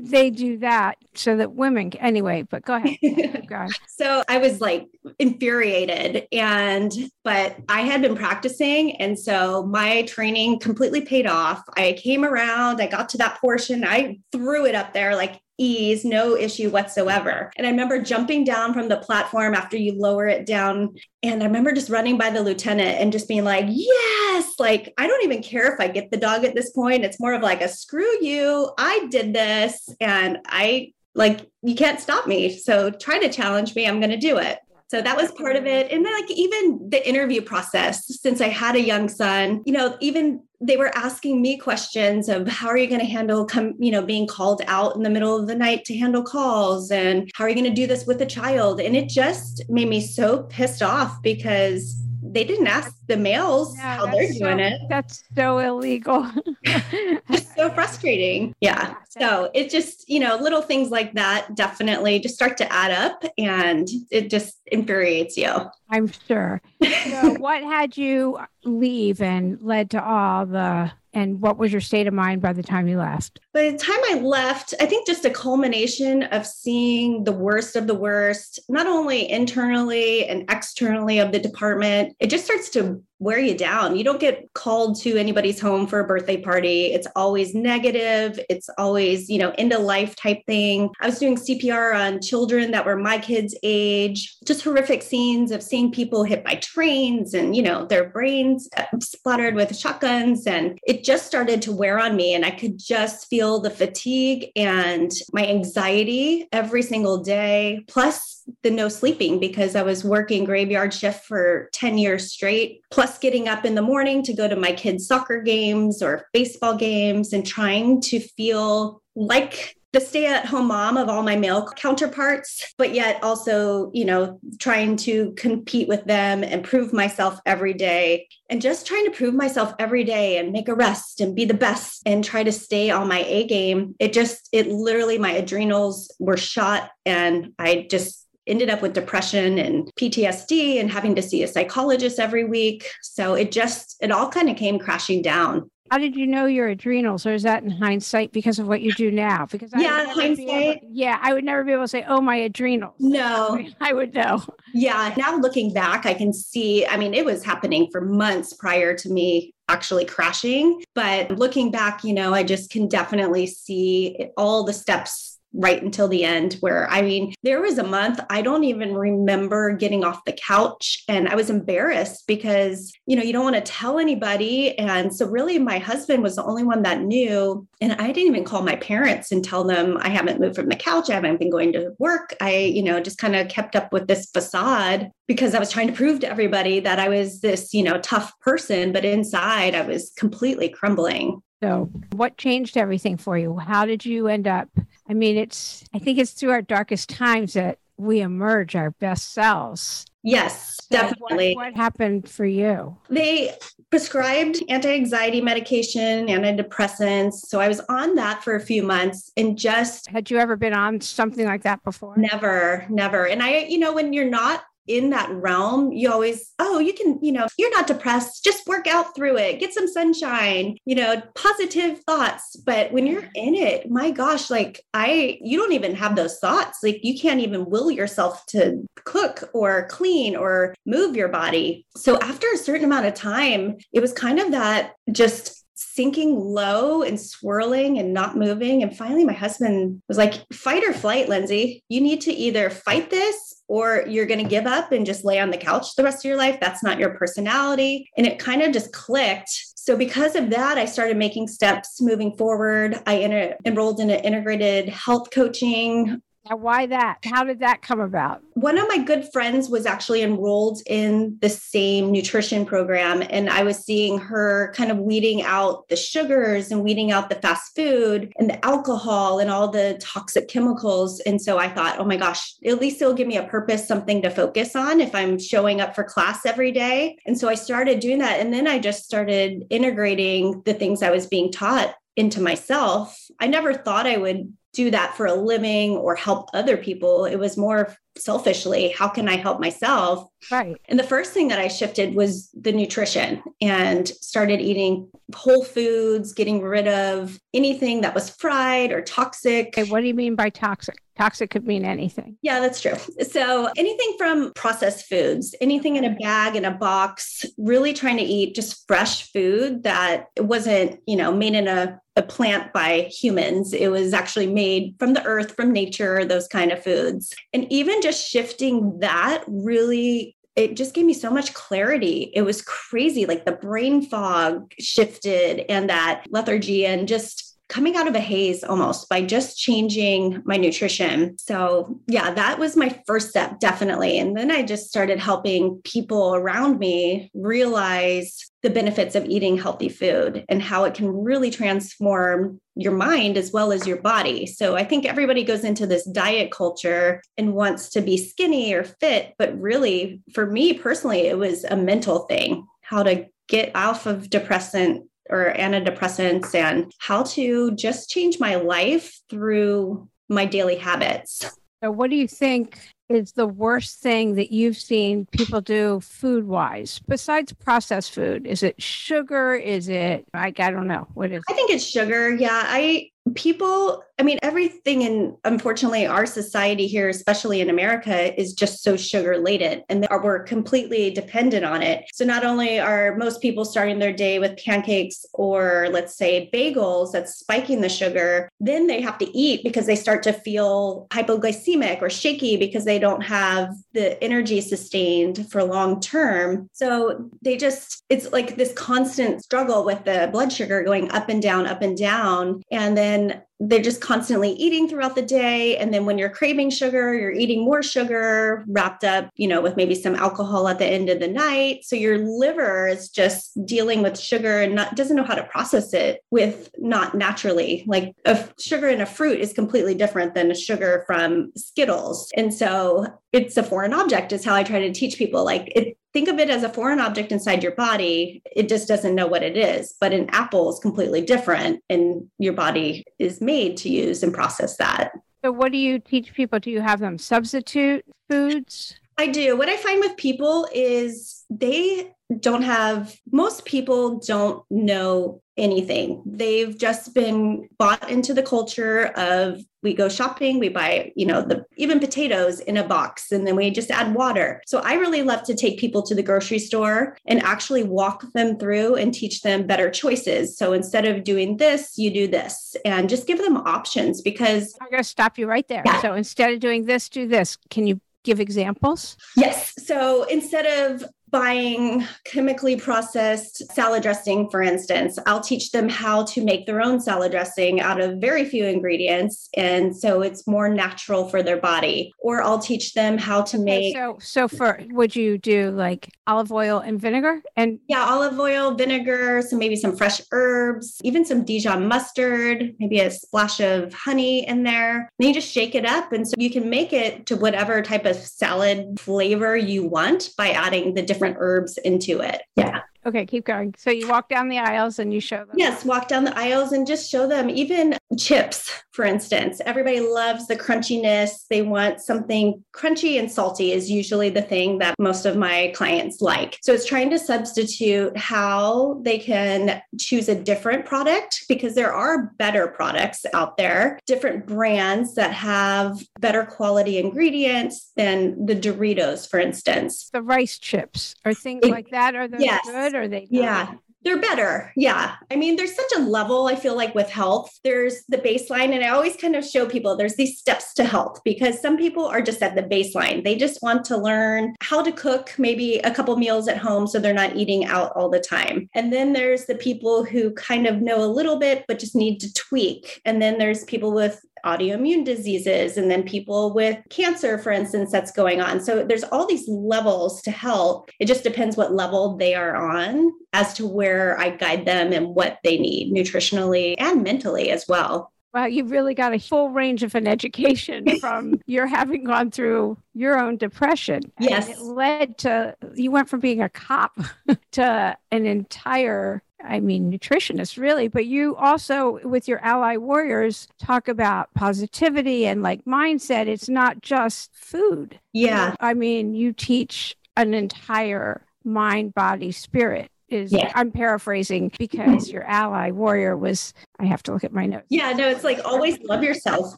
they 0.00 0.30
do 0.30 0.58
that 0.58 0.96
so 1.14 1.36
that 1.36 1.52
women 1.52 1.92
anyway 1.98 2.42
but 2.42 2.64
go 2.64 2.76
ahead, 2.76 3.46
go 3.48 3.66
so 3.88 4.22
i 4.28 4.38
was 4.38 4.60
like 4.60 4.86
infuriated 5.18 6.26
and 6.32 6.92
but 7.24 7.56
i 7.68 7.80
had 7.80 8.02
been 8.02 8.14
practicing 8.14 8.96
and 9.00 9.18
so 9.18 9.64
my 9.64 10.02
training 10.02 10.58
completely 10.58 11.00
paid 11.02 11.26
off. 11.26 11.62
I 11.76 11.94
came 11.94 12.24
around 12.24 12.80
i 12.80 12.86
got 12.86 13.08
to 13.10 13.18
that 13.18 13.40
portion 13.40 13.84
i 13.84 14.18
threw 14.32 14.66
it 14.66 14.74
up 14.74 14.92
there 14.92 15.16
like 15.16 15.40
ease, 15.60 16.04
no 16.04 16.36
issue 16.36 16.70
whatsoever. 16.70 17.52
And 17.56 17.66
I 17.66 17.70
remember 17.70 18.00
jumping 18.00 18.44
down 18.44 18.72
from 18.72 18.88
the 18.88 18.96
platform 18.96 19.54
after 19.54 19.76
you 19.76 19.92
lower 19.92 20.26
it 20.26 20.46
down. 20.46 20.96
And 21.22 21.42
I 21.42 21.46
remember 21.46 21.72
just 21.72 21.90
running 21.90 22.16
by 22.16 22.30
the 22.30 22.40
lieutenant 22.40 22.98
and 22.98 23.12
just 23.12 23.28
being 23.28 23.44
like, 23.44 23.66
yes, 23.68 24.54
like 24.58 24.94
I 24.96 25.06
don't 25.06 25.22
even 25.24 25.42
care 25.42 25.72
if 25.72 25.78
I 25.78 25.88
get 25.88 26.10
the 26.10 26.16
dog 26.16 26.44
at 26.44 26.54
this 26.54 26.70
point. 26.70 27.04
It's 27.04 27.20
more 27.20 27.34
of 27.34 27.42
like 27.42 27.60
a 27.60 27.68
screw 27.68 28.24
you. 28.24 28.72
I 28.78 29.06
did 29.10 29.34
this 29.34 29.88
and 30.00 30.38
I 30.46 30.94
like, 31.14 31.46
you 31.62 31.74
can't 31.74 32.00
stop 32.00 32.26
me. 32.26 32.56
So 32.56 32.90
try 32.90 33.18
to 33.18 33.28
challenge 33.28 33.74
me. 33.74 33.86
I'm 33.86 34.00
going 34.00 34.10
to 34.10 34.16
do 34.16 34.38
it. 34.38 34.58
So 34.90 35.00
that 35.00 35.16
was 35.16 35.30
part 35.30 35.54
of 35.54 35.66
it. 35.66 35.92
And 35.92 36.04
then, 36.04 36.12
like, 36.12 36.28
even 36.32 36.90
the 36.90 37.08
interview 37.08 37.42
process, 37.42 38.08
since 38.20 38.40
I 38.40 38.48
had 38.48 38.74
a 38.74 38.80
young 38.80 39.08
son, 39.08 39.62
you 39.64 39.72
know, 39.72 39.96
even 40.00 40.42
they 40.60 40.76
were 40.76 40.90
asking 40.96 41.40
me 41.40 41.56
questions 41.56 42.28
of 42.28 42.48
how 42.48 42.66
are 42.66 42.76
you 42.76 42.88
going 42.88 43.00
to 43.00 43.06
handle 43.06 43.46
come 43.46 43.74
you 43.78 43.90
know 43.90 44.02
being 44.02 44.26
called 44.26 44.60
out 44.66 44.94
in 44.94 45.02
the 45.02 45.08
middle 45.08 45.34
of 45.34 45.46
the 45.46 45.54
night 45.54 45.86
to 45.86 45.96
handle 45.96 46.22
calls 46.22 46.90
and 46.90 47.30
how 47.34 47.44
are 47.44 47.48
you 47.48 47.54
going 47.54 47.64
to 47.64 47.70
do 47.70 47.86
this 47.86 48.04
with 48.04 48.20
a 48.20 48.26
child 48.26 48.78
and 48.78 48.94
it 48.94 49.08
just 49.08 49.62
made 49.70 49.88
me 49.88 50.02
so 50.02 50.42
pissed 50.50 50.82
off 50.82 51.22
because 51.22 51.96
they 52.32 52.44
didn't 52.44 52.66
ask 52.66 52.94
the 53.06 53.16
males 53.16 53.76
yeah, 53.76 53.96
how 53.96 54.06
they're 54.06 54.32
doing 54.32 54.58
so, 54.58 54.64
it. 54.64 54.80
That's 54.88 55.24
so 55.34 55.58
illegal. 55.58 56.30
it's 56.62 57.54
so 57.54 57.70
frustrating. 57.70 58.54
Yeah. 58.60 58.94
So 59.08 59.50
it 59.54 59.70
just, 59.70 60.08
you 60.08 60.20
know, 60.20 60.36
little 60.36 60.62
things 60.62 60.90
like 60.90 61.14
that 61.14 61.54
definitely 61.54 62.20
just 62.20 62.34
start 62.34 62.56
to 62.58 62.72
add 62.72 62.92
up 62.92 63.24
and 63.36 63.88
it 64.10 64.30
just 64.30 64.60
infuriates 64.66 65.36
you. 65.36 65.52
I'm 65.90 66.10
sure. 66.26 66.60
So 67.10 67.34
what 67.34 67.62
had 67.62 67.96
you 67.96 68.38
leave 68.64 69.20
and 69.20 69.60
led 69.62 69.90
to 69.90 70.04
all 70.04 70.46
the 70.46 70.92
and 71.12 71.40
what 71.40 71.58
was 71.58 71.72
your 71.72 71.80
state 71.80 72.06
of 72.06 72.14
mind 72.14 72.40
by 72.40 72.52
the 72.52 72.62
time 72.62 72.86
you 72.86 72.98
left? 72.98 73.40
By 73.52 73.70
the 73.70 73.78
time 73.78 73.98
I 74.10 74.20
left, 74.20 74.74
I 74.80 74.86
think 74.86 75.06
just 75.06 75.24
a 75.24 75.30
culmination 75.30 76.24
of 76.24 76.46
seeing 76.46 77.24
the 77.24 77.32
worst 77.32 77.76
of 77.76 77.86
the 77.86 77.94
worst, 77.94 78.60
not 78.68 78.86
only 78.86 79.28
internally 79.30 80.26
and 80.26 80.50
externally 80.50 81.18
of 81.18 81.32
the 81.32 81.38
department, 81.38 82.16
it 82.20 82.30
just 82.30 82.44
starts 82.44 82.70
to 82.70 83.02
wear 83.20 83.38
you 83.38 83.56
down. 83.56 83.96
You 83.96 84.02
don't 84.02 84.18
get 84.18 84.52
called 84.54 84.98
to 85.02 85.16
anybody's 85.16 85.60
home 85.60 85.86
for 85.86 86.00
a 86.00 86.06
birthday 86.06 86.38
party. 86.38 86.86
It's 86.86 87.06
always 87.14 87.54
negative. 87.54 88.40
It's 88.48 88.68
always, 88.78 89.28
you 89.28 89.38
know, 89.38 89.54
end 89.58 89.72
of 89.72 89.82
life 89.82 90.16
type 90.16 90.44
thing. 90.46 90.90
I 91.00 91.06
was 91.06 91.18
doing 91.18 91.36
CPR 91.36 91.94
on 91.94 92.22
children 92.22 92.70
that 92.72 92.86
were 92.86 92.96
my 92.96 93.18
kids' 93.18 93.56
age, 93.62 94.36
just 94.46 94.64
horrific 94.64 95.02
scenes 95.02 95.52
of 95.52 95.62
seeing 95.62 95.92
people 95.92 96.24
hit 96.24 96.42
by 96.42 96.54
trains 96.56 97.34
and, 97.34 97.54
you 97.54 97.62
know, 97.62 97.84
their 97.84 98.08
brains 98.08 98.68
uh, 98.76 98.84
splattered 99.00 99.54
with 99.54 99.76
shotguns. 99.76 100.46
And 100.46 100.78
it 100.86 101.04
just 101.04 101.26
started 101.26 101.60
to 101.62 101.72
wear 101.72 101.98
on 101.98 102.16
me. 102.16 102.34
And 102.34 102.44
I 102.44 102.50
could 102.50 102.78
just 102.78 103.28
feel 103.28 103.60
the 103.60 103.70
fatigue 103.70 104.50
and 104.56 105.12
my 105.32 105.46
anxiety 105.46 106.48
every 106.52 106.82
single 106.82 107.18
day, 107.18 107.84
plus 107.86 108.40
the 108.62 108.70
no 108.70 108.88
sleeping 108.88 109.38
because 109.38 109.76
I 109.76 109.82
was 109.82 110.04
working 110.04 110.44
graveyard 110.44 110.92
shift 110.92 111.24
for 111.24 111.68
10 111.72 111.98
years 111.98 112.32
straight, 112.32 112.82
plus 112.90 113.09
getting 113.18 113.48
up 113.48 113.64
in 113.64 113.74
the 113.74 113.82
morning 113.82 114.22
to 114.24 114.32
go 114.32 114.48
to 114.48 114.56
my 114.56 114.72
kids' 114.72 115.06
soccer 115.06 115.40
games 115.42 116.02
or 116.02 116.26
baseball 116.32 116.76
games 116.76 117.32
and 117.32 117.46
trying 117.46 118.00
to 118.02 118.20
feel 118.20 119.02
like 119.14 119.76
the 119.92 120.00
stay 120.00 120.26
at 120.26 120.46
home 120.46 120.68
mom 120.68 120.96
of 120.96 121.08
all 121.08 121.22
my 121.22 121.34
male 121.34 121.66
counterparts, 121.76 122.74
but 122.78 122.94
yet 122.94 123.22
also, 123.24 123.90
you 123.92 124.04
know, 124.04 124.38
trying 124.60 124.96
to 124.96 125.32
compete 125.32 125.88
with 125.88 126.04
them 126.04 126.44
and 126.44 126.62
prove 126.62 126.92
myself 126.92 127.40
every 127.44 127.74
day 127.74 128.28
and 128.48 128.62
just 128.62 128.86
trying 128.86 129.04
to 129.04 129.10
prove 129.10 129.34
myself 129.34 129.74
every 129.80 130.04
day 130.04 130.38
and 130.38 130.52
make 130.52 130.68
a 130.68 130.74
rest 130.74 131.20
and 131.20 131.34
be 131.34 131.44
the 131.44 131.54
best 131.54 132.02
and 132.06 132.22
try 132.22 132.44
to 132.44 132.52
stay 132.52 132.90
on 132.90 133.08
my 133.08 133.24
A 133.26 133.46
game. 133.48 133.96
It 133.98 134.12
just, 134.12 134.48
it 134.52 134.68
literally, 134.68 135.18
my 135.18 135.32
adrenals 135.32 136.14
were 136.20 136.36
shot 136.36 136.90
and 137.04 137.52
I 137.58 137.88
just 137.90 138.19
ended 138.50 138.68
up 138.68 138.82
with 138.82 138.92
depression 138.92 139.58
and 139.58 139.90
PTSD 139.96 140.80
and 140.80 140.90
having 140.90 141.14
to 141.14 141.22
see 141.22 141.42
a 141.42 141.48
psychologist 141.48 142.18
every 142.18 142.44
week. 142.44 142.88
So 143.02 143.34
it 143.34 143.52
just, 143.52 143.96
it 144.00 144.10
all 144.10 144.28
kind 144.28 144.50
of 144.50 144.56
came 144.56 144.78
crashing 144.78 145.22
down. 145.22 145.70
How 145.90 145.98
did 145.98 146.14
you 146.14 146.24
know 146.24 146.46
your 146.46 146.68
adrenals, 146.68 147.26
or 147.26 147.34
is 147.34 147.42
that 147.42 147.64
in 147.64 147.70
hindsight 147.70 148.30
because 148.30 148.60
of 148.60 148.68
what 148.68 148.80
you 148.80 148.92
do 148.92 149.10
now? 149.10 149.46
Because 149.46 149.74
I 149.74 149.80
yeah, 149.80 150.06
hindsight. 150.14 150.48
Able, 150.48 150.88
yeah, 150.88 151.18
I 151.20 151.34
would 151.34 151.42
never 151.42 151.64
be 151.64 151.72
able 151.72 151.82
to 151.82 151.88
say, 151.88 152.04
"Oh, 152.06 152.20
my 152.20 152.36
adrenals." 152.36 152.94
No, 153.00 153.60
I 153.80 153.92
would 153.92 154.14
know. 154.14 154.40
Yeah, 154.72 155.12
now 155.16 155.36
looking 155.36 155.72
back, 155.72 156.06
I 156.06 156.14
can 156.14 156.32
see. 156.32 156.86
I 156.86 156.96
mean, 156.96 157.12
it 157.12 157.24
was 157.24 157.42
happening 157.44 157.88
for 157.90 158.00
months 158.00 158.52
prior 158.52 158.94
to 158.98 159.10
me 159.10 159.52
actually 159.68 160.04
crashing, 160.04 160.80
but 160.94 161.30
looking 161.32 161.72
back, 161.72 162.04
you 162.04 162.12
know, 162.12 162.34
I 162.34 162.44
just 162.44 162.70
can 162.70 162.86
definitely 162.86 163.48
see 163.48 164.28
all 164.36 164.62
the 164.62 164.72
steps 164.72 165.29
right 165.52 165.82
until 165.82 166.08
the 166.08 166.24
end 166.24 166.54
where 166.60 166.88
I 166.90 167.02
mean, 167.02 167.34
there 167.42 167.60
was 167.60 167.78
a 167.78 167.84
month 167.84 168.20
I 168.30 168.42
don't 168.42 168.64
even 168.64 168.94
remember 168.94 169.72
getting 169.72 170.04
off 170.04 170.24
the 170.24 170.38
couch 170.46 171.02
and 171.08 171.28
I 171.28 171.34
was 171.34 171.50
embarrassed 171.50 172.24
because, 172.26 172.92
you 173.06 173.16
know, 173.16 173.22
you 173.22 173.32
don't 173.32 173.44
want 173.44 173.56
to 173.56 173.62
tell 173.62 173.98
anybody. 173.98 174.78
And 174.78 175.14
so, 175.14 175.26
really, 175.26 175.58
my 175.58 175.78
husband 175.78 176.22
was 176.22 176.36
the 176.36 176.44
only 176.44 176.62
one 176.62 176.82
that 176.82 177.02
knew. 177.02 177.66
And 177.80 177.92
I 177.94 178.12
didn't 178.12 178.28
even 178.28 178.44
call 178.44 178.62
my 178.62 178.76
parents 178.76 179.32
and 179.32 179.44
tell 179.44 179.64
them 179.64 179.96
I 180.00 180.08
haven't 180.08 180.40
moved 180.40 180.56
from 180.56 180.68
the 180.68 180.76
couch. 180.76 181.10
I 181.10 181.14
haven't 181.14 181.38
been 181.38 181.50
going 181.50 181.72
to 181.72 181.92
work. 181.98 182.34
I, 182.40 182.56
you 182.56 182.82
know, 182.82 183.00
just 183.00 183.18
kind 183.18 183.36
of 183.36 183.48
kept 183.48 183.74
up 183.76 183.92
with 183.92 184.06
this 184.06 184.30
facade 184.30 185.10
because 185.26 185.54
I 185.54 185.58
was 185.58 185.70
trying 185.70 185.88
to 185.88 185.92
prove 185.92 186.20
to 186.20 186.28
everybody 186.28 186.80
that 186.80 186.98
I 186.98 187.08
was 187.08 187.40
this, 187.40 187.74
you 187.74 187.82
know, 187.82 188.00
tough 188.00 188.32
person. 188.40 188.92
But 188.92 189.04
inside, 189.04 189.74
I 189.74 189.82
was 189.82 190.12
completely 190.16 190.68
crumbling. 190.68 191.42
So, 191.62 191.90
what 192.12 192.38
changed 192.38 192.78
everything 192.78 193.18
for 193.18 193.36
you? 193.36 193.58
How 193.58 193.84
did 193.84 194.06
you 194.06 194.28
end 194.28 194.48
up? 194.48 194.68
I 195.10 195.14
mean, 195.14 195.36
it's, 195.36 195.82
I 195.92 195.98
think 195.98 196.20
it's 196.20 196.30
through 196.30 196.50
our 196.50 196.62
darkest 196.62 197.08
times 197.10 197.54
that 197.54 197.78
we 197.96 198.20
emerge 198.20 198.76
our 198.76 198.92
best 198.92 199.32
selves. 199.32 200.06
Yes, 200.22 200.76
so 200.82 200.86
definitely. 200.98 201.54
What, 201.54 201.72
what, 201.72 201.76
happened 201.76 202.28
for 202.28 202.44
you? 202.44 202.96
They 203.08 203.56
prescribed 203.90 204.62
anti 204.68 204.94
anxiety 204.94 205.40
medication, 205.40 206.28
antidepressants. 206.28 207.34
So 207.34 207.60
I 207.60 207.66
was 207.66 207.80
on 207.88 208.14
that 208.14 208.44
for 208.44 208.54
a 208.54 208.60
few 208.60 208.84
months 208.84 209.32
and 209.36 209.58
just. 209.58 210.08
Had 210.08 210.30
you 210.30 210.38
ever 210.38 210.54
been 210.54 210.74
on 210.74 211.00
something 211.00 211.44
like 211.44 211.64
that 211.64 211.82
before? 211.82 212.16
Never, 212.16 212.86
never. 212.88 213.26
And 213.26 213.42
I, 213.42 213.64
you 213.64 213.80
know, 213.80 213.92
when 213.92 214.12
you're 214.12 214.30
not 214.30 214.62
in 214.90 215.10
that 215.10 215.30
realm, 215.30 215.92
you 215.92 216.10
always, 216.10 216.52
oh, 216.58 216.80
you 216.80 216.92
can, 216.92 217.18
you 217.22 217.30
know, 217.30 217.46
you're 217.56 217.70
not 217.70 217.86
depressed, 217.86 218.42
just 218.42 218.66
work 218.66 218.86
out 218.88 219.14
through 219.14 219.38
it, 219.38 219.60
get 219.60 219.72
some 219.72 219.86
sunshine, 219.86 220.76
you 220.84 220.96
know, 220.96 221.22
positive 221.34 222.00
thoughts. 222.00 222.56
But 222.56 222.92
when 222.92 223.06
you're 223.06 223.28
in 223.34 223.54
it, 223.54 223.88
my 223.88 224.10
gosh, 224.10 224.50
like 224.50 224.82
I, 224.92 225.38
you 225.40 225.58
don't 225.58 225.72
even 225.72 225.94
have 225.94 226.16
those 226.16 226.38
thoughts. 226.38 226.78
Like 226.82 226.98
you 227.02 227.18
can't 227.18 227.40
even 227.40 227.66
will 227.66 227.90
yourself 227.90 228.44
to 228.46 228.84
cook 229.04 229.48
or 229.54 229.86
clean 229.88 230.34
or 230.34 230.74
move 230.84 231.14
your 231.14 231.28
body. 231.28 231.86
So 231.96 232.18
after 232.18 232.48
a 232.52 232.58
certain 232.58 232.84
amount 232.84 233.06
of 233.06 233.14
time, 233.14 233.78
it 233.92 234.00
was 234.00 234.12
kind 234.12 234.40
of 234.40 234.50
that 234.50 234.94
just 235.12 235.59
sinking 235.94 236.38
low 236.38 237.02
and 237.02 237.20
swirling 237.20 237.98
and 237.98 238.14
not 238.14 238.36
moving. 238.36 238.82
And 238.82 238.96
finally, 238.96 239.24
my 239.24 239.32
husband 239.32 240.02
was 240.08 240.18
like, 240.18 240.34
fight 240.52 240.84
or 240.84 240.92
flight, 240.92 241.28
Lindsay. 241.28 241.84
You 241.88 242.00
need 242.00 242.20
to 242.22 242.32
either 242.32 242.70
fight 242.70 243.10
this 243.10 243.62
or 243.68 244.04
you're 244.08 244.26
going 244.26 244.42
to 244.42 244.48
give 244.48 244.66
up 244.66 244.92
and 244.92 245.06
just 245.06 245.24
lay 245.24 245.38
on 245.38 245.50
the 245.50 245.56
couch 245.56 245.94
the 245.94 246.04
rest 246.04 246.24
of 246.24 246.28
your 246.28 246.36
life. 246.36 246.58
That's 246.60 246.82
not 246.82 246.98
your 246.98 247.14
personality. 247.14 248.10
And 248.16 248.26
it 248.26 248.38
kind 248.38 248.62
of 248.62 248.72
just 248.72 248.92
clicked. 248.92 249.50
So, 249.76 249.96
because 249.96 250.36
of 250.36 250.50
that, 250.50 250.76
I 250.76 250.84
started 250.84 251.16
making 251.16 251.48
steps 251.48 252.00
moving 252.00 252.36
forward. 252.36 253.00
I 253.06 253.18
en- 253.18 253.54
enrolled 253.64 254.00
in 254.00 254.10
an 254.10 254.24
integrated 254.24 254.88
health 254.88 255.30
coaching 255.32 256.20
why 256.56 256.86
that? 256.86 257.18
How 257.24 257.44
did 257.44 257.60
that 257.60 257.82
come 257.82 258.00
about? 258.00 258.42
One 258.54 258.78
of 258.78 258.88
my 258.88 258.98
good 258.98 259.30
friends 259.32 259.68
was 259.68 259.86
actually 259.86 260.22
enrolled 260.22 260.82
in 260.86 261.38
the 261.40 261.48
same 261.48 262.12
nutrition 262.12 262.66
program, 262.66 263.22
and 263.30 263.48
I 263.48 263.62
was 263.62 263.78
seeing 263.78 264.18
her 264.18 264.72
kind 264.76 264.90
of 264.90 264.98
weeding 264.98 265.42
out 265.42 265.88
the 265.88 265.96
sugars 265.96 266.70
and 266.70 266.82
weeding 266.82 267.10
out 267.10 267.28
the 267.28 267.36
fast 267.36 267.74
food 267.74 268.32
and 268.38 268.50
the 268.50 268.64
alcohol 268.64 269.38
and 269.38 269.50
all 269.50 269.68
the 269.68 269.98
toxic 270.00 270.48
chemicals. 270.48 271.20
And 271.20 271.40
so 271.40 271.58
I 271.58 271.68
thought, 271.68 271.98
oh 271.98 272.04
my 272.04 272.16
gosh, 272.16 272.54
at 272.64 272.80
least 272.80 273.00
it'll 273.00 273.14
give 273.14 273.28
me 273.28 273.36
a 273.36 273.44
purpose, 273.44 273.86
something 273.86 274.22
to 274.22 274.30
focus 274.30 274.76
on 274.76 275.00
if 275.00 275.14
I'm 275.14 275.38
showing 275.38 275.80
up 275.80 275.94
for 275.94 276.04
class 276.04 276.44
every 276.44 276.72
day. 276.72 277.16
And 277.26 277.38
so 277.38 277.48
I 277.48 277.54
started 277.54 278.00
doing 278.00 278.18
that. 278.18 278.40
And 278.40 278.52
then 278.52 278.66
I 278.66 278.78
just 278.78 279.04
started 279.04 279.64
integrating 279.70 280.62
the 280.64 280.74
things 280.74 281.02
I 281.02 281.10
was 281.10 281.26
being 281.26 281.50
taught 281.52 281.94
into 282.16 282.40
myself. 282.40 283.18
I 283.38 283.46
never 283.46 283.72
thought 283.72 284.06
I 284.06 284.16
would 284.16 284.52
do 284.72 284.90
that 284.90 285.16
for 285.16 285.26
a 285.26 285.34
living 285.34 285.96
or 285.96 286.14
help 286.14 286.48
other 286.54 286.76
people. 286.76 287.24
It 287.24 287.36
was 287.36 287.56
more 287.56 287.94
selfishly, 288.16 288.88
how 288.90 289.08
can 289.08 289.28
I 289.28 289.36
help 289.36 289.60
myself? 289.60 290.28
Right. 290.50 290.76
And 290.86 290.98
the 290.98 291.04
first 291.04 291.32
thing 291.32 291.48
that 291.48 291.58
I 291.58 291.68
shifted 291.68 292.14
was 292.14 292.50
the 292.50 292.72
nutrition 292.72 293.42
and 293.60 294.08
started 294.08 294.60
eating 294.60 295.08
whole 295.34 295.64
foods, 295.64 296.32
getting 296.32 296.62
rid 296.62 296.88
of 296.88 297.38
anything 297.54 298.00
that 298.00 298.14
was 298.14 298.30
fried 298.30 298.92
or 298.92 299.02
toxic. 299.02 299.68
Okay, 299.68 299.88
what 299.90 300.00
do 300.00 300.06
you 300.06 300.14
mean 300.14 300.34
by 300.34 300.50
toxic? 300.50 300.96
Toxic 301.18 301.50
could 301.50 301.66
mean 301.66 301.84
anything. 301.84 302.38
Yeah, 302.40 302.60
that's 302.60 302.80
true. 302.80 302.96
So 303.28 303.68
anything 303.76 304.14
from 304.16 304.52
processed 304.54 305.06
foods, 305.06 305.54
anything 305.60 305.96
in 305.96 306.04
a 306.04 306.16
bag, 306.16 306.56
in 306.56 306.64
a 306.64 306.70
box, 306.70 307.44
really 307.58 307.92
trying 307.92 308.16
to 308.16 308.22
eat 308.22 308.54
just 308.54 308.86
fresh 308.88 309.30
food 309.30 309.82
that 309.82 310.28
wasn't, 310.38 310.98
you 311.06 311.16
know, 311.16 311.32
made 311.32 311.54
in 311.54 311.68
a 311.68 312.00
a 312.16 312.22
plant 312.22 312.72
by 312.72 313.08
humans. 313.10 313.72
It 313.72 313.88
was 313.88 314.12
actually 314.12 314.46
made 314.46 314.94
from 314.98 315.14
the 315.14 315.24
earth, 315.24 315.54
from 315.54 315.72
nature, 315.72 316.24
those 316.24 316.48
kind 316.48 316.72
of 316.72 316.82
foods. 316.82 317.34
And 317.52 317.70
even 317.72 317.99
just 318.00 318.28
shifting 318.28 319.00
that 319.00 319.44
really 319.46 320.36
it 320.56 320.76
just 320.76 320.94
gave 320.94 321.06
me 321.06 321.14
so 321.14 321.30
much 321.30 321.54
clarity. 321.54 322.30
It 322.34 322.42
was 322.42 322.60
crazy. 322.60 323.24
Like 323.24 323.44
the 323.44 323.52
brain 323.52 324.02
fog 324.02 324.72
shifted 324.78 325.64
and 325.70 325.88
that 325.88 326.26
lethargy 326.28 326.84
and 326.84 327.08
just 327.08 327.49
coming 327.70 327.96
out 327.96 328.08
of 328.08 328.14
a 328.14 328.20
haze 328.20 328.64
almost 328.64 329.08
by 329.08 329.22
just 329.22 329.56
changing 329.56 330.42
my 330.44 330.56
nutrition. 330.56 331.38
So, 331.38 332.00
yeah, 332.08 332.34
that 332.34 332.58
was 332.58 332.76
my 332.76 333.00
first 333.06 333.30
step, 333.30 333.60
definitely. 333.60 334.18
And 334.18 334.36
then 334.36 334.50
I 334.50 334.62
just 334.62 334.88
started 334.88 335.20
helping 335.20 335.80
people 335.84 336.34
around 336.34 336.78
me 336.78 337.30
realize 337.32 338.50
the 338.62 338.70
benefits 338.70 339.14
of 339.14 339.24
eating 339.24 339.56
healthy 339.56 339.88
food 339.88 340.44
and 340.48 340.60
how 340.60 340.84
it 340.84 340.94
can 340.94 341.08
really 341.08 341.50
transform 341.50 342.60
your 342.74 342.92
mind 342.92 343.38
as 343.38 343.52
well 343.52 343.72
as 343.72 343.86
your 343.86 344.02
body. 344.02 344.46
So 344.46 344.76
I 344.76 344.84
think 344.84 345.06
everybody 345.06 345.44
goes 345.44 345.64
into 345.64 345.86
this 345.86 346.04
diet 346.04 346.50
culture 346.50 347.22
and 347.38 347.54
wants 347.54 347.88
to 347.90 348.00
be 348.00 348.16
skinny 348.16 348.74
or 348.74 348.84
fit, 348.84 349.34
but 349.38 349.58
really 349.58 350.20
for 350.34 350.44
me 350.44 350.74
personally 350.74 351.20
it 351.20 351.38
was 351.38 351.64
a 351.64 351.76
mental 351.76 352.20
thing, 352.20 352.66
how 352.82 353.02
to 353.04 353.26
get 353.48 353.74
off 353.74 354.06
of 354.06 354.30
depressant 354.30 355.09
or 355.30 355.54
antidepressants 355.56 356.54
and 356.54 356.92
how 356.98 357.22
to 357.22 357.72
just 357.72 358.10
change 358.10 358.38
my 358.40 358.56
life 358.56 359.18
through 359.28 360.08
my 360.28 360.44
daily 360.44 360.76
habits. 360.76 361.44
So, 361.82 361.90
what 361.90 362.10
do 362.10 362.16
you 362.16 362.28
think 362.28 362.78
is 363.08 363.32
the 363.32 363.46
worst 363.46 364.00
thing 364.00 364.34
that 364.34 364.52
you've 364.52 364.76
seen 364.76 365.26
people 365.32 365.60
do 365.60 366.00
food 366.00 366.46
wise 366.46 367.00
besides 367.08 367.52
processed 367.52 368.12
food? 368.12 368.46
Is 368.46 368.62
it 368.62 368.80
sugar? 368.80 369.54
Is 369.54 369.88
it, 369.88 370.26
like, 370.34 370.60
I 370.60 370.70
don't 370.70 370.86
know. 370.86 371.08
What 371.14 371.32
is 371.32 371.42
I 371.48 371.54
think 371.54 371.70
it's 371.70 371.84
sugar. 371.84 372.34
Yeah. 372.34 372.62
I, 372.66 373.10
people 373.34 374.04
i 374.20 374.22
mean 374.22 374.38
everything 374.42 375.02
in 375.02 375.36
unfortunately 375.44 376.06
our 376.06 376.26
society 376.26 376.86
here 376.86 377.08
especially 377.08 377.60
in 377.60 377.70
america 377.70 378.38
is 378.40 378.52
just 378.52 378.82
so 378.82 378.96
sugar 378.96 379.38
laden 379.38 379.82
and 379.88 380.06
we're 380.22 380.42
completely 380.42 381.10
dependent 381.10 381.64
on 381.64 381.82
it. 381.82 382.04
So 382.12 382.24
not 382.24 382.44
only 382.44 382.78
are 382.78 383.16
most 383.16 383.40
people 383.40 383.64
starting 383.64 383.98
their 383.98 384.12
day 384.12 384.38
with 384.38 384.62
pancakes 384.62 385.24
or 385.32 385.88
let's 385.90 386.16
say 386.16 386.50
bagels 386.52 387.12
that's 387.12 387.36
spiking 387.36 387.80
the 387.80 387.88
sugar 387.88 388.50
then 388.60 388.86
they 388.86 389.00
have 389.00 389.18
to 389.18 389.36
eat 389.36 389.64
because 389.64 389.86
they 389.86 389.96
start 389.96 390.22
to 390.24 390.32
feel 390.32 391.06
hypoglycemic 391.10 392.02
or 392.02 392.10
shaky 392.10 392.56
because 392.56 392.84
they 392.84 392.98
don't 392.98 393.22
have 393.22 393.74
the 393.92 394.22
energy 394.22 394.60
sustained 394.60 395.50
for 395.50 395.64
long 395.64 396.00
term. 396.00 396.68
So 396.72 397.30
they 397.42 397.56
just 397.56 398.02
it's 398.08 398.30
like 398.32 398.56
this 398.56 398.72
constant 398.74 399.42
struggle 399.42 399.84
with 399.84 400.04
the 400.04 400.28
blood 400.32 400.52
sugar 400.52 400.82
going 400.82 401.10
up 401.10 401.28
and 401.28 401.42
down 401.42 401.66
up 401.66 401.82
and 401.82 401.96
down. 401.96 402.62
And 402.70 402.96
then 402.96 403.42
they're 403.60 403.82
just 403.82 404.00
constantly 404.00 404.52
eating 404.52 404.88
throughout 404.88 405.14
the 405.14 405.22
day. 405.22 405.76
And 405.76 405.92
then 405.92 406.06
when 406.06 406.18
you're 406.18 406.30
craving 406.30 406.70
sugar 406.70 407.14
you're 407.14 407.32
eating 407.32 407.64
more 407.64 407.82
sugar 407.82 408.64
wrapped 408.66 409.04
up 409.04 409.30
you 409.36 409.46
know 409.46 409.60
with 409.60 409.76
maybe 409.76 409.94
some 409.94 410.14
alcohol 410.14 410.66
at 410.68 410.78
the 410.78 410.86
end 410.86 411.10
of 411.10 411.20
the 411.20 411.28
night. 411.28 411.84
So 411.84 411.94
your 411.94 412.18
liver 412.18 412.88
is 412.88 413.10
just 413.10 413.52
dealing 413.66 414.02
with 414.02 414.18
sugar 414.18 414.60
and 414.60 414.74
not 414.74 414.96
doesn't 414.96 415.16
know 415.16 415.24
how 415.24 415.34
to 415.34 415.44
process 415.44 415.92
it 415.92 416.24
with 416.30 416.70
not 416.78 417.14
naturally. 417.14 417.84
Like 417.86 418.14
a 418.24 418.48
sugar 418.58 418.88
in 418.88 419.00
a 419.00 419.06
fruit 419.06 419.40
is 419.40 419.52
completely 419.52 419.94
different 419.94 420.34
than 420.34 420.50
a 420.50 420.54
sugar 420.54 421.04
from 421.06 421.52
skittles. 421.56 422.30
And 422.36 422.52
so 422.54 423.06
it's 423.32 423.56
a 423.56 423.62
foreign 423.62 423.92
object 423.92 424.32
is 424.32 424.44
how 424.44 424.54
i 424.54 424.62
try 424.62 424.80
to 424.80 424.92
teach 424.92 425.18
people. 425.18 425.44
Like 425.44 425.70
it 425.76 425.96
think 426.12 426.28
of 426.28 426.38
it 426.38 426.50
as 426.50 426.62
a 426.62 426.68
foreign 426.68 427.00
object 427.00 427.32
inside 427.32 427.62
your 427.62 427.72
body. 427.72 428.42
It 428.54 428.68
just 428.68 428.88
doesn't 428.88 429.14
know 429.14 429.26
what 429.26 429.42
it 429.42 429.56
is. 429.56 429.94
But 430.00 430.12
an 430.12 430.28
apple 430.30 430.72
is 430.72 430.78
completely 430.78 431.22
different, 431.22 431.82
and 431.88 432.28
your 432.38 432.52
body 432.52 433.04
is 433.18 433.40
made 433.40 433.76
to 433.78 433.88
use 433.88 434.22
and 434.22 434.34
process 434.34 434.76
that. 434.76 435.12
So, 435.44 435.52
what 435.52 435.72
do 435.72 435.78
you 435.78 435.98
teach 435.98 436.34
people? 436.34 436.58
Do 436.58 436.70
you 436.70 436.80
have 436.80 437.00
them 437.00 437.18
substitute 437.18 438.04
foods? 438.28 438.98
I 439.18 439.26
do. 439.26 439.56
What 439.56 439.68
I 439.68 439.76
find 439.76 440.00
with 440.00 440.16
people 440.16 440.66
is 440.72 441.44
they 441.50 442.12
don't 442.38 442.62
have, 442.62 443.16
most 443.32 443.64
people 443.64 444.20
don't 444.20 444.64
know 444.70 445.42
anything. 445.56 446.22
They've 446.24 446.76
just 446.78 447.14
been 447.14 447.68
bought 447.76 448.08
into 448.08 448.32
the 448.32 448.42
culture 448.42 449.06
of 449.16 449.60
we 449.82 449.94
go 449.94 450.08
shopping, 450.08 450.58
we 450.58 450.68
buy, 450.68 451.12
you 451.16 451.26
know, 451.26 451.42
the 451.42 451.64
even 451.76 452.00
potatoes 452.00 452.60
in 452.60 452.76
a 452.76 452.84
box 452.84 453.32
and 453.32 453.46
then 453.46 453.56
we 453.56 453.70
just 453.70 453.90
add 453.90 454.14
water. 454.14 454.62
So 454.66 454.80
I 454.80 454.94
really 454.94 455.22
love 455.22 455.42
to 455.44 455.54
take 455.54 455.78
people 455.78 456.02
to 456.02 456.14
the 456.14 456.22
grocery 456.22 456.58
store 456.58 457.16
and 457.26 457.42
actually 457.42 457.82
walk 457.82 458.24
them 458.32 458.58
through 458.58 458.96
and 458.96 459.12
teach 459.12 459.42
them 459.42 459.66
better 459.66 459.90
choices. 459.90 460.56
So 460.56 460.72
instead 460.72 461.06
of 461.06 461.24
doing 461.24 461.56
this, 461.56 461.96
you 461.96 462.10
do 462.10 462.28
this 462.28 462.76
and 462.84 463.08
just 463.08 463.26
give 463.26 463.38
them 463.38 463.56
options 463.56 464.20
because 464.20 464.74
I'm 464.80 464.90
going 464.90 465.02
to 465.02 465.08
stop 465.08 465.38
you 465.38 465.46
right 465.46 465.66
there. 465.68 465.82
Yeah. 465.84 466.00
So 466.02 466.14
instead 466.14 466.52
of 466.52 466.60
doing 466.60 466.84
this, 466.84 467.08
do 467.08 467.26
this. 467.26 467.56
Can 467.70 467.86
you 467.86 468.00
give 468.22 468.38
examples? 468.38 469.16
Yes. 469.36 469.72
So 469.78 470.24
instead 470.24 470.66
of 470.66 471.04
buying 471.30 472.06
chemically 472.24 472.76
processed 472.76 473.70
salad 473.72 474.02
dressing, 474.02 474.48
for 474.50 474.62
instance, 474.62 475.18
I'll 475.26 475.40
teach 475.40 475.72
them 475.72 475.88
how 475.88 476.24
to 476.26 476.44
make 476.44 476.66
their 476.66 476.80
own 476.80 477.00
salad 477.00 477.32
dressing 477.32 477.80
out 477.80 478.00
of 478.00 478.18
very 478.18 478.44
few 478.44 478.64
ingredients. 478.66 479.48
And 479.56 479.96
so 479.96 480.22
it's 480.22 480.46
more 480.46 480.68
natural 480.68 481.28
for 481.28 481.42
their 481.42 481.58
body. 481.58 482.12
Or 482.18 482.42
I'll 482.42 482.58
teach 482.58 482.94
them 482.94 483.18
how 483.18 483.42
to 483.42 483.58
make. 483.58 483.96
So, 483.96 484.18
so 484.20 484.48
for, 484.48 484.80
would 484.90 485.14
you 485.14 485.38
do 485.38 485.70
like 485.70 486.10
olive 486.26 486.52
oil 486.52 486.78
and 486.78 487.00
vinegar? 487.00 487.42
And 487.56 487.78
yeah, 487.88 488.04
olive 488.04 488.38
oil, 488.38 488.74
vinegar, 488.74 489.42
some 489.42 489.58
maybe 489.58 489.76
some 489.76 489.96
fresh 489.96 490.20
herbs, 490.32 490.98
even 491.04 491.24
some 491.24 491.44
Dijon 491.44 491.86
mustard, 491.86 492.74
maybe 492.78 493.00
a 493.00 493.10
splash 493.10 493.60
of 493.60 493.92
honey 493.92 494.46
in 494.46 494.62
there. 494.62 495.10
And 495.18 495.28
you 495.28 495.34
just 495.34 495.52
shake 495.52 495.74
it 495.74 495.86
up. 495.86 496.12
And 496.12 496.26
so 496.26 496.34
you 496.38 496.50
can 496.50 496.68
make 496.68 496.92
it 496.92 497.26
to 497.26 497.36
whatever 497.36 497.82
type 497.82 498.04
of 498.04 498.16
salad 498.16 498.98
flavor 498.98 499.56
you 499.56 499.86
want 499.86 500.30
by 500.36 500.50
adding 500.50 500.94
the 500.94 501.02
different 501.02 501.19
different 501.20 501.36
herbs 501.38 501.78
into 501.84 502.20
it. 502.20 502.42
Yeah. 502.56 502.80
Okay, 503.06 503.24
keep 503.24 503.46
going. 503.46 503.74
So 503.78 503.90
you 503.90 504.08
walk 504.08 504.28
down 504.28 504.48
the 504.48 504.58
aisles 504.58 504.98
and 504.98 505.12
you 505.12 505.20
show 505.20 505.38
them. 505.38 505.54
Yes, 505.56 505.84
walk 505.84 506.08
down 506.08 506.24
the 506.24 506.38
aisles 506.38 506.72
and 506.72 506.86
just 506.86 507.10
show 507.10 507.26
them 507.26 507.48
even 507.48 507.96
chips, 508.18 508.70
for 508.90 509.04
instance. 509.04 509.60
Everybody 509.64 510.00
loves 510.00 510.46
the 510.46 510.56
crunchiness. 510.56 511.46
They 511.48 511.62
want 511.62 512.00
something 512.00 512.62
crunchy 512.74 513.18
and 513.18 513.30
salty 513.30 513.72
is 513.72 513.90
usually 513.90 514.28
the 514.28 514.42
thing 514.42 514.78
that 514.78 514.94
most 514.98 515.24
of 515.24 515.36
my 515.36 515.72
clients 515.74 516.20
like. 516.20 516.58
So 516.62 516.74
it's 516.74 516.84
trying 516.84 517.08
to 517.10 517.18
substitute 517.18 518.16
how 518.16 519.00
they 519.02 519.18
can 519.18 519.80
choose 519.98 520.28
a 520.28 520.34
different 520.34 520.84
product 520.84 521.44
because 521.48 521.74
there 521.74 521.92
are 521.92 522.32
better 522.38 522.66
products 522.68 523.24
out 523.32 523.56
there, 523.56 523.98
different 524.06 524.46
brands 524.46 525.14
that 525.14 525.32
have 525.32 525.98
better 526.20 526.44
quality 526.44 526.98
ingredients 526.98 527.92
than 527.96 528.44
the 528.44 528.54
Doritos, 528.54 529.28
for 529.28 529.40
instance. 529.40 530.10
The 530.12 530.22
rice 530.22 530.58
chips 530.58 531.14
or 531.24 531.32
things 531.32 531.64
like 531.64 531.90
that. 531.90 532.14
Are 532.14 532.28
they 532.28 532.44
yes. 532.44 532.66
good? 532.66 532.89
Good? 532.90 532.98
Or 532.98 533.08
they 533.08 533.20
not? 533.20 533.30
yeah 533.30 533.74
they're 534.02 534.20
better. 534.20 534.72
Yeah. 534.76 535.16
I 535.30 535.36
mean, 535.36 535.56
there's 535.56 535.74
such 535.74 535.92
a 535.96 536.00
level, 536.00 536.46
I 536.46 536.56
feel 536.56 536.74
like, 536.74 536.94
with 536.94 537.10
health. 537.10 537.50
There's 537.64 538.02
the 538.08 538.16
baseline. 538.16 538.74
And 538.74 538.82
I 538.82 538.88
always 538.88 539.16
kind 539.16 539.36
of 539.36 539.44
show 539.44 539.66
people 539.66 539.96
there's 539.96 540.16
these 540.16 540.38
steps 540.38 540.72
to 540.74 540.84
health 540.84 541.20
because 541.24 541.60
some 541.60 541.76
people 541.76 542.06
are 542.06 542.22
just 542.22 542.42
at 542.42 542.54
the 542.54 542.62
baseline. 542.62 543.24
They 543.24 543.36
just 543.36 543.62
want 543.62 543.84
to 543.86 543.98
learn 543.98 544.54
how 544.60 544.82
to 544.82 544.92
cook 544.92 545.34
maybe 545.38 545.78
a 545.80 545.92
couple 545.92 546.16
meals 546.16 546.48
at 546.48 546.56
home 546.56 546.86
so 546.86 546.98
they're 546.98 547.12
not 547.12 547.36
eating 547.36 547.66
out 547.66 547.92
all 547.94 548.08
the 548.08 548.20
time. 548.20 548.70
And 548.74 548.92
then 548.92 549.12
there's 549.12 549.44
the 549.44 549.54
people 549.54 550.04
who 550.04 550.32
kind 550.32 550.66
of 550.66 550.80
know 550.80 551.04
a 551.04 551.06
little 551.06 551.38
bit, 551.38 551.64
but 551.68 551.78
just 551.78 551.94
need 551.94 552.20
to 552.20 552.32
tweak. 552.32 553.02
And 553.04 553.20
then 553.20 553.38
there's 553.38 553.64
people 553.64 553.92
with 553.92 554.20
autoimmune 554.44 555.04
diseases 555.04 555.76
and 555.76 555.90
then 555.90 556.02
people 556.02 556.52
with 556.54 556.78
cancer 556.90 557.38
for 557.38 557.52
instance 557.52 557.90
that's 557.90 558.12
going 558.12 558.40
on 558.40 558.60
so 558.60 558.84
there's 558.84 559.04
all 559.04 559.26
these 559.26 559.48
levels 559.48 560.22
to 560.22 560.30
help 560.30 560.90
it 560.98 561.06
just 561.06 561.24
depends 561.24 561.56
what 561.56 561.74
level 561.74 562.16
they 562.16 562.34
are 562.34 562.56
on 562.56 563.10
as 563.32 563.54
to 563.54 563.66
where 563.66 564.18
i 564.18 564.30
guide 564.30 564.64
them 564.66 564.92
and 564.92 565.14
what 565.14 565.38
they 565.44 565.58
need 565.58 565.92
nutritionally 565.92 566.74
and 566.78 567.02
mentally 567.02 567.50
as 567.50 567.64
well 567.68 568.12
Wow, 568.32 568.46
you've 568.46 568.70
really 568.70 568.94
got 568.94 569.12
a 569.12 569.18
full 569.18 569.50
range 569.50 569.82
of 569.82 569.94
an 569.96 570.06
education 570.06 570.98
from 571.00 571.40
your 571.46 571.66
having 571.66 572.04
gone 572.04 572.30
through 572.30 572.76
your 572.94 573.18
own 573.18 573.36
depression. 573.36 574.02
Yes. 574.20 574.46
And 574.46 574.56
it 574.56 574.62
led 574.62 575.18
to, 575.18 575.56
you 575.74 575.90
went 575.90 576.08
from 576.08 576.20
being 576.20 576.40
a 576.40 576.48
cop 576.48 576.96
to 577.52 577.96
an 578.12 578.26
entire 578.26 579.22
I 579.42 579.60
mean, 579.60 579.90
nutritionists 579.90 580.58
really, 580.58 580.88
but 580.88 581.06
you 581.06 581.36
also, 581.36 581.98
with 582.04 582.28
your 582.28 582.38
ally 582.40 582.76
warriors, 582.76 583.48
talk 583.58 583.88
about 583.88 584.32
positivity 584.34 585.26
and 585.26 585.42
like 585.42 585.64
mindset. 585.64 586.26
It's 586.26 586.48
not 586.48 586.82
just 586.82 587.34
food. 587.34 587.98
Yeah. 588.12 588.54
I 588.60 588.74
mean, 588.74 589.14
you 589.14 589.32
teach 589.32 589.96
an 590.16 590.34
entire 590.34 591.22
mind, 591.44 591.94
body, 591.94 592.32
spirit 592.32 592.90
is 593.10 593.32
Yeah. 593.32 593.52
I'm 593.54 593.70
paraphrasing 593.70 594.50
because 594.58 595.10
your 595.10 595.24
ally 595.24 595.70
warrior 595.70 596.16
was 596.16 596.54
I 596.78 596.86
have 596.86 597.02
to 597.04 597.12
look 597.12 597.24
at 597.24 597.32
my 597.32 597.46
notes. 597.46 597.66
Yeah, 597.68 597.92
no, 597.92 598.08
it's 598.08 598.24
like 598.24 598.40
always 598.44 598.78
love 598.80 599.02
yourself 599.02 599.54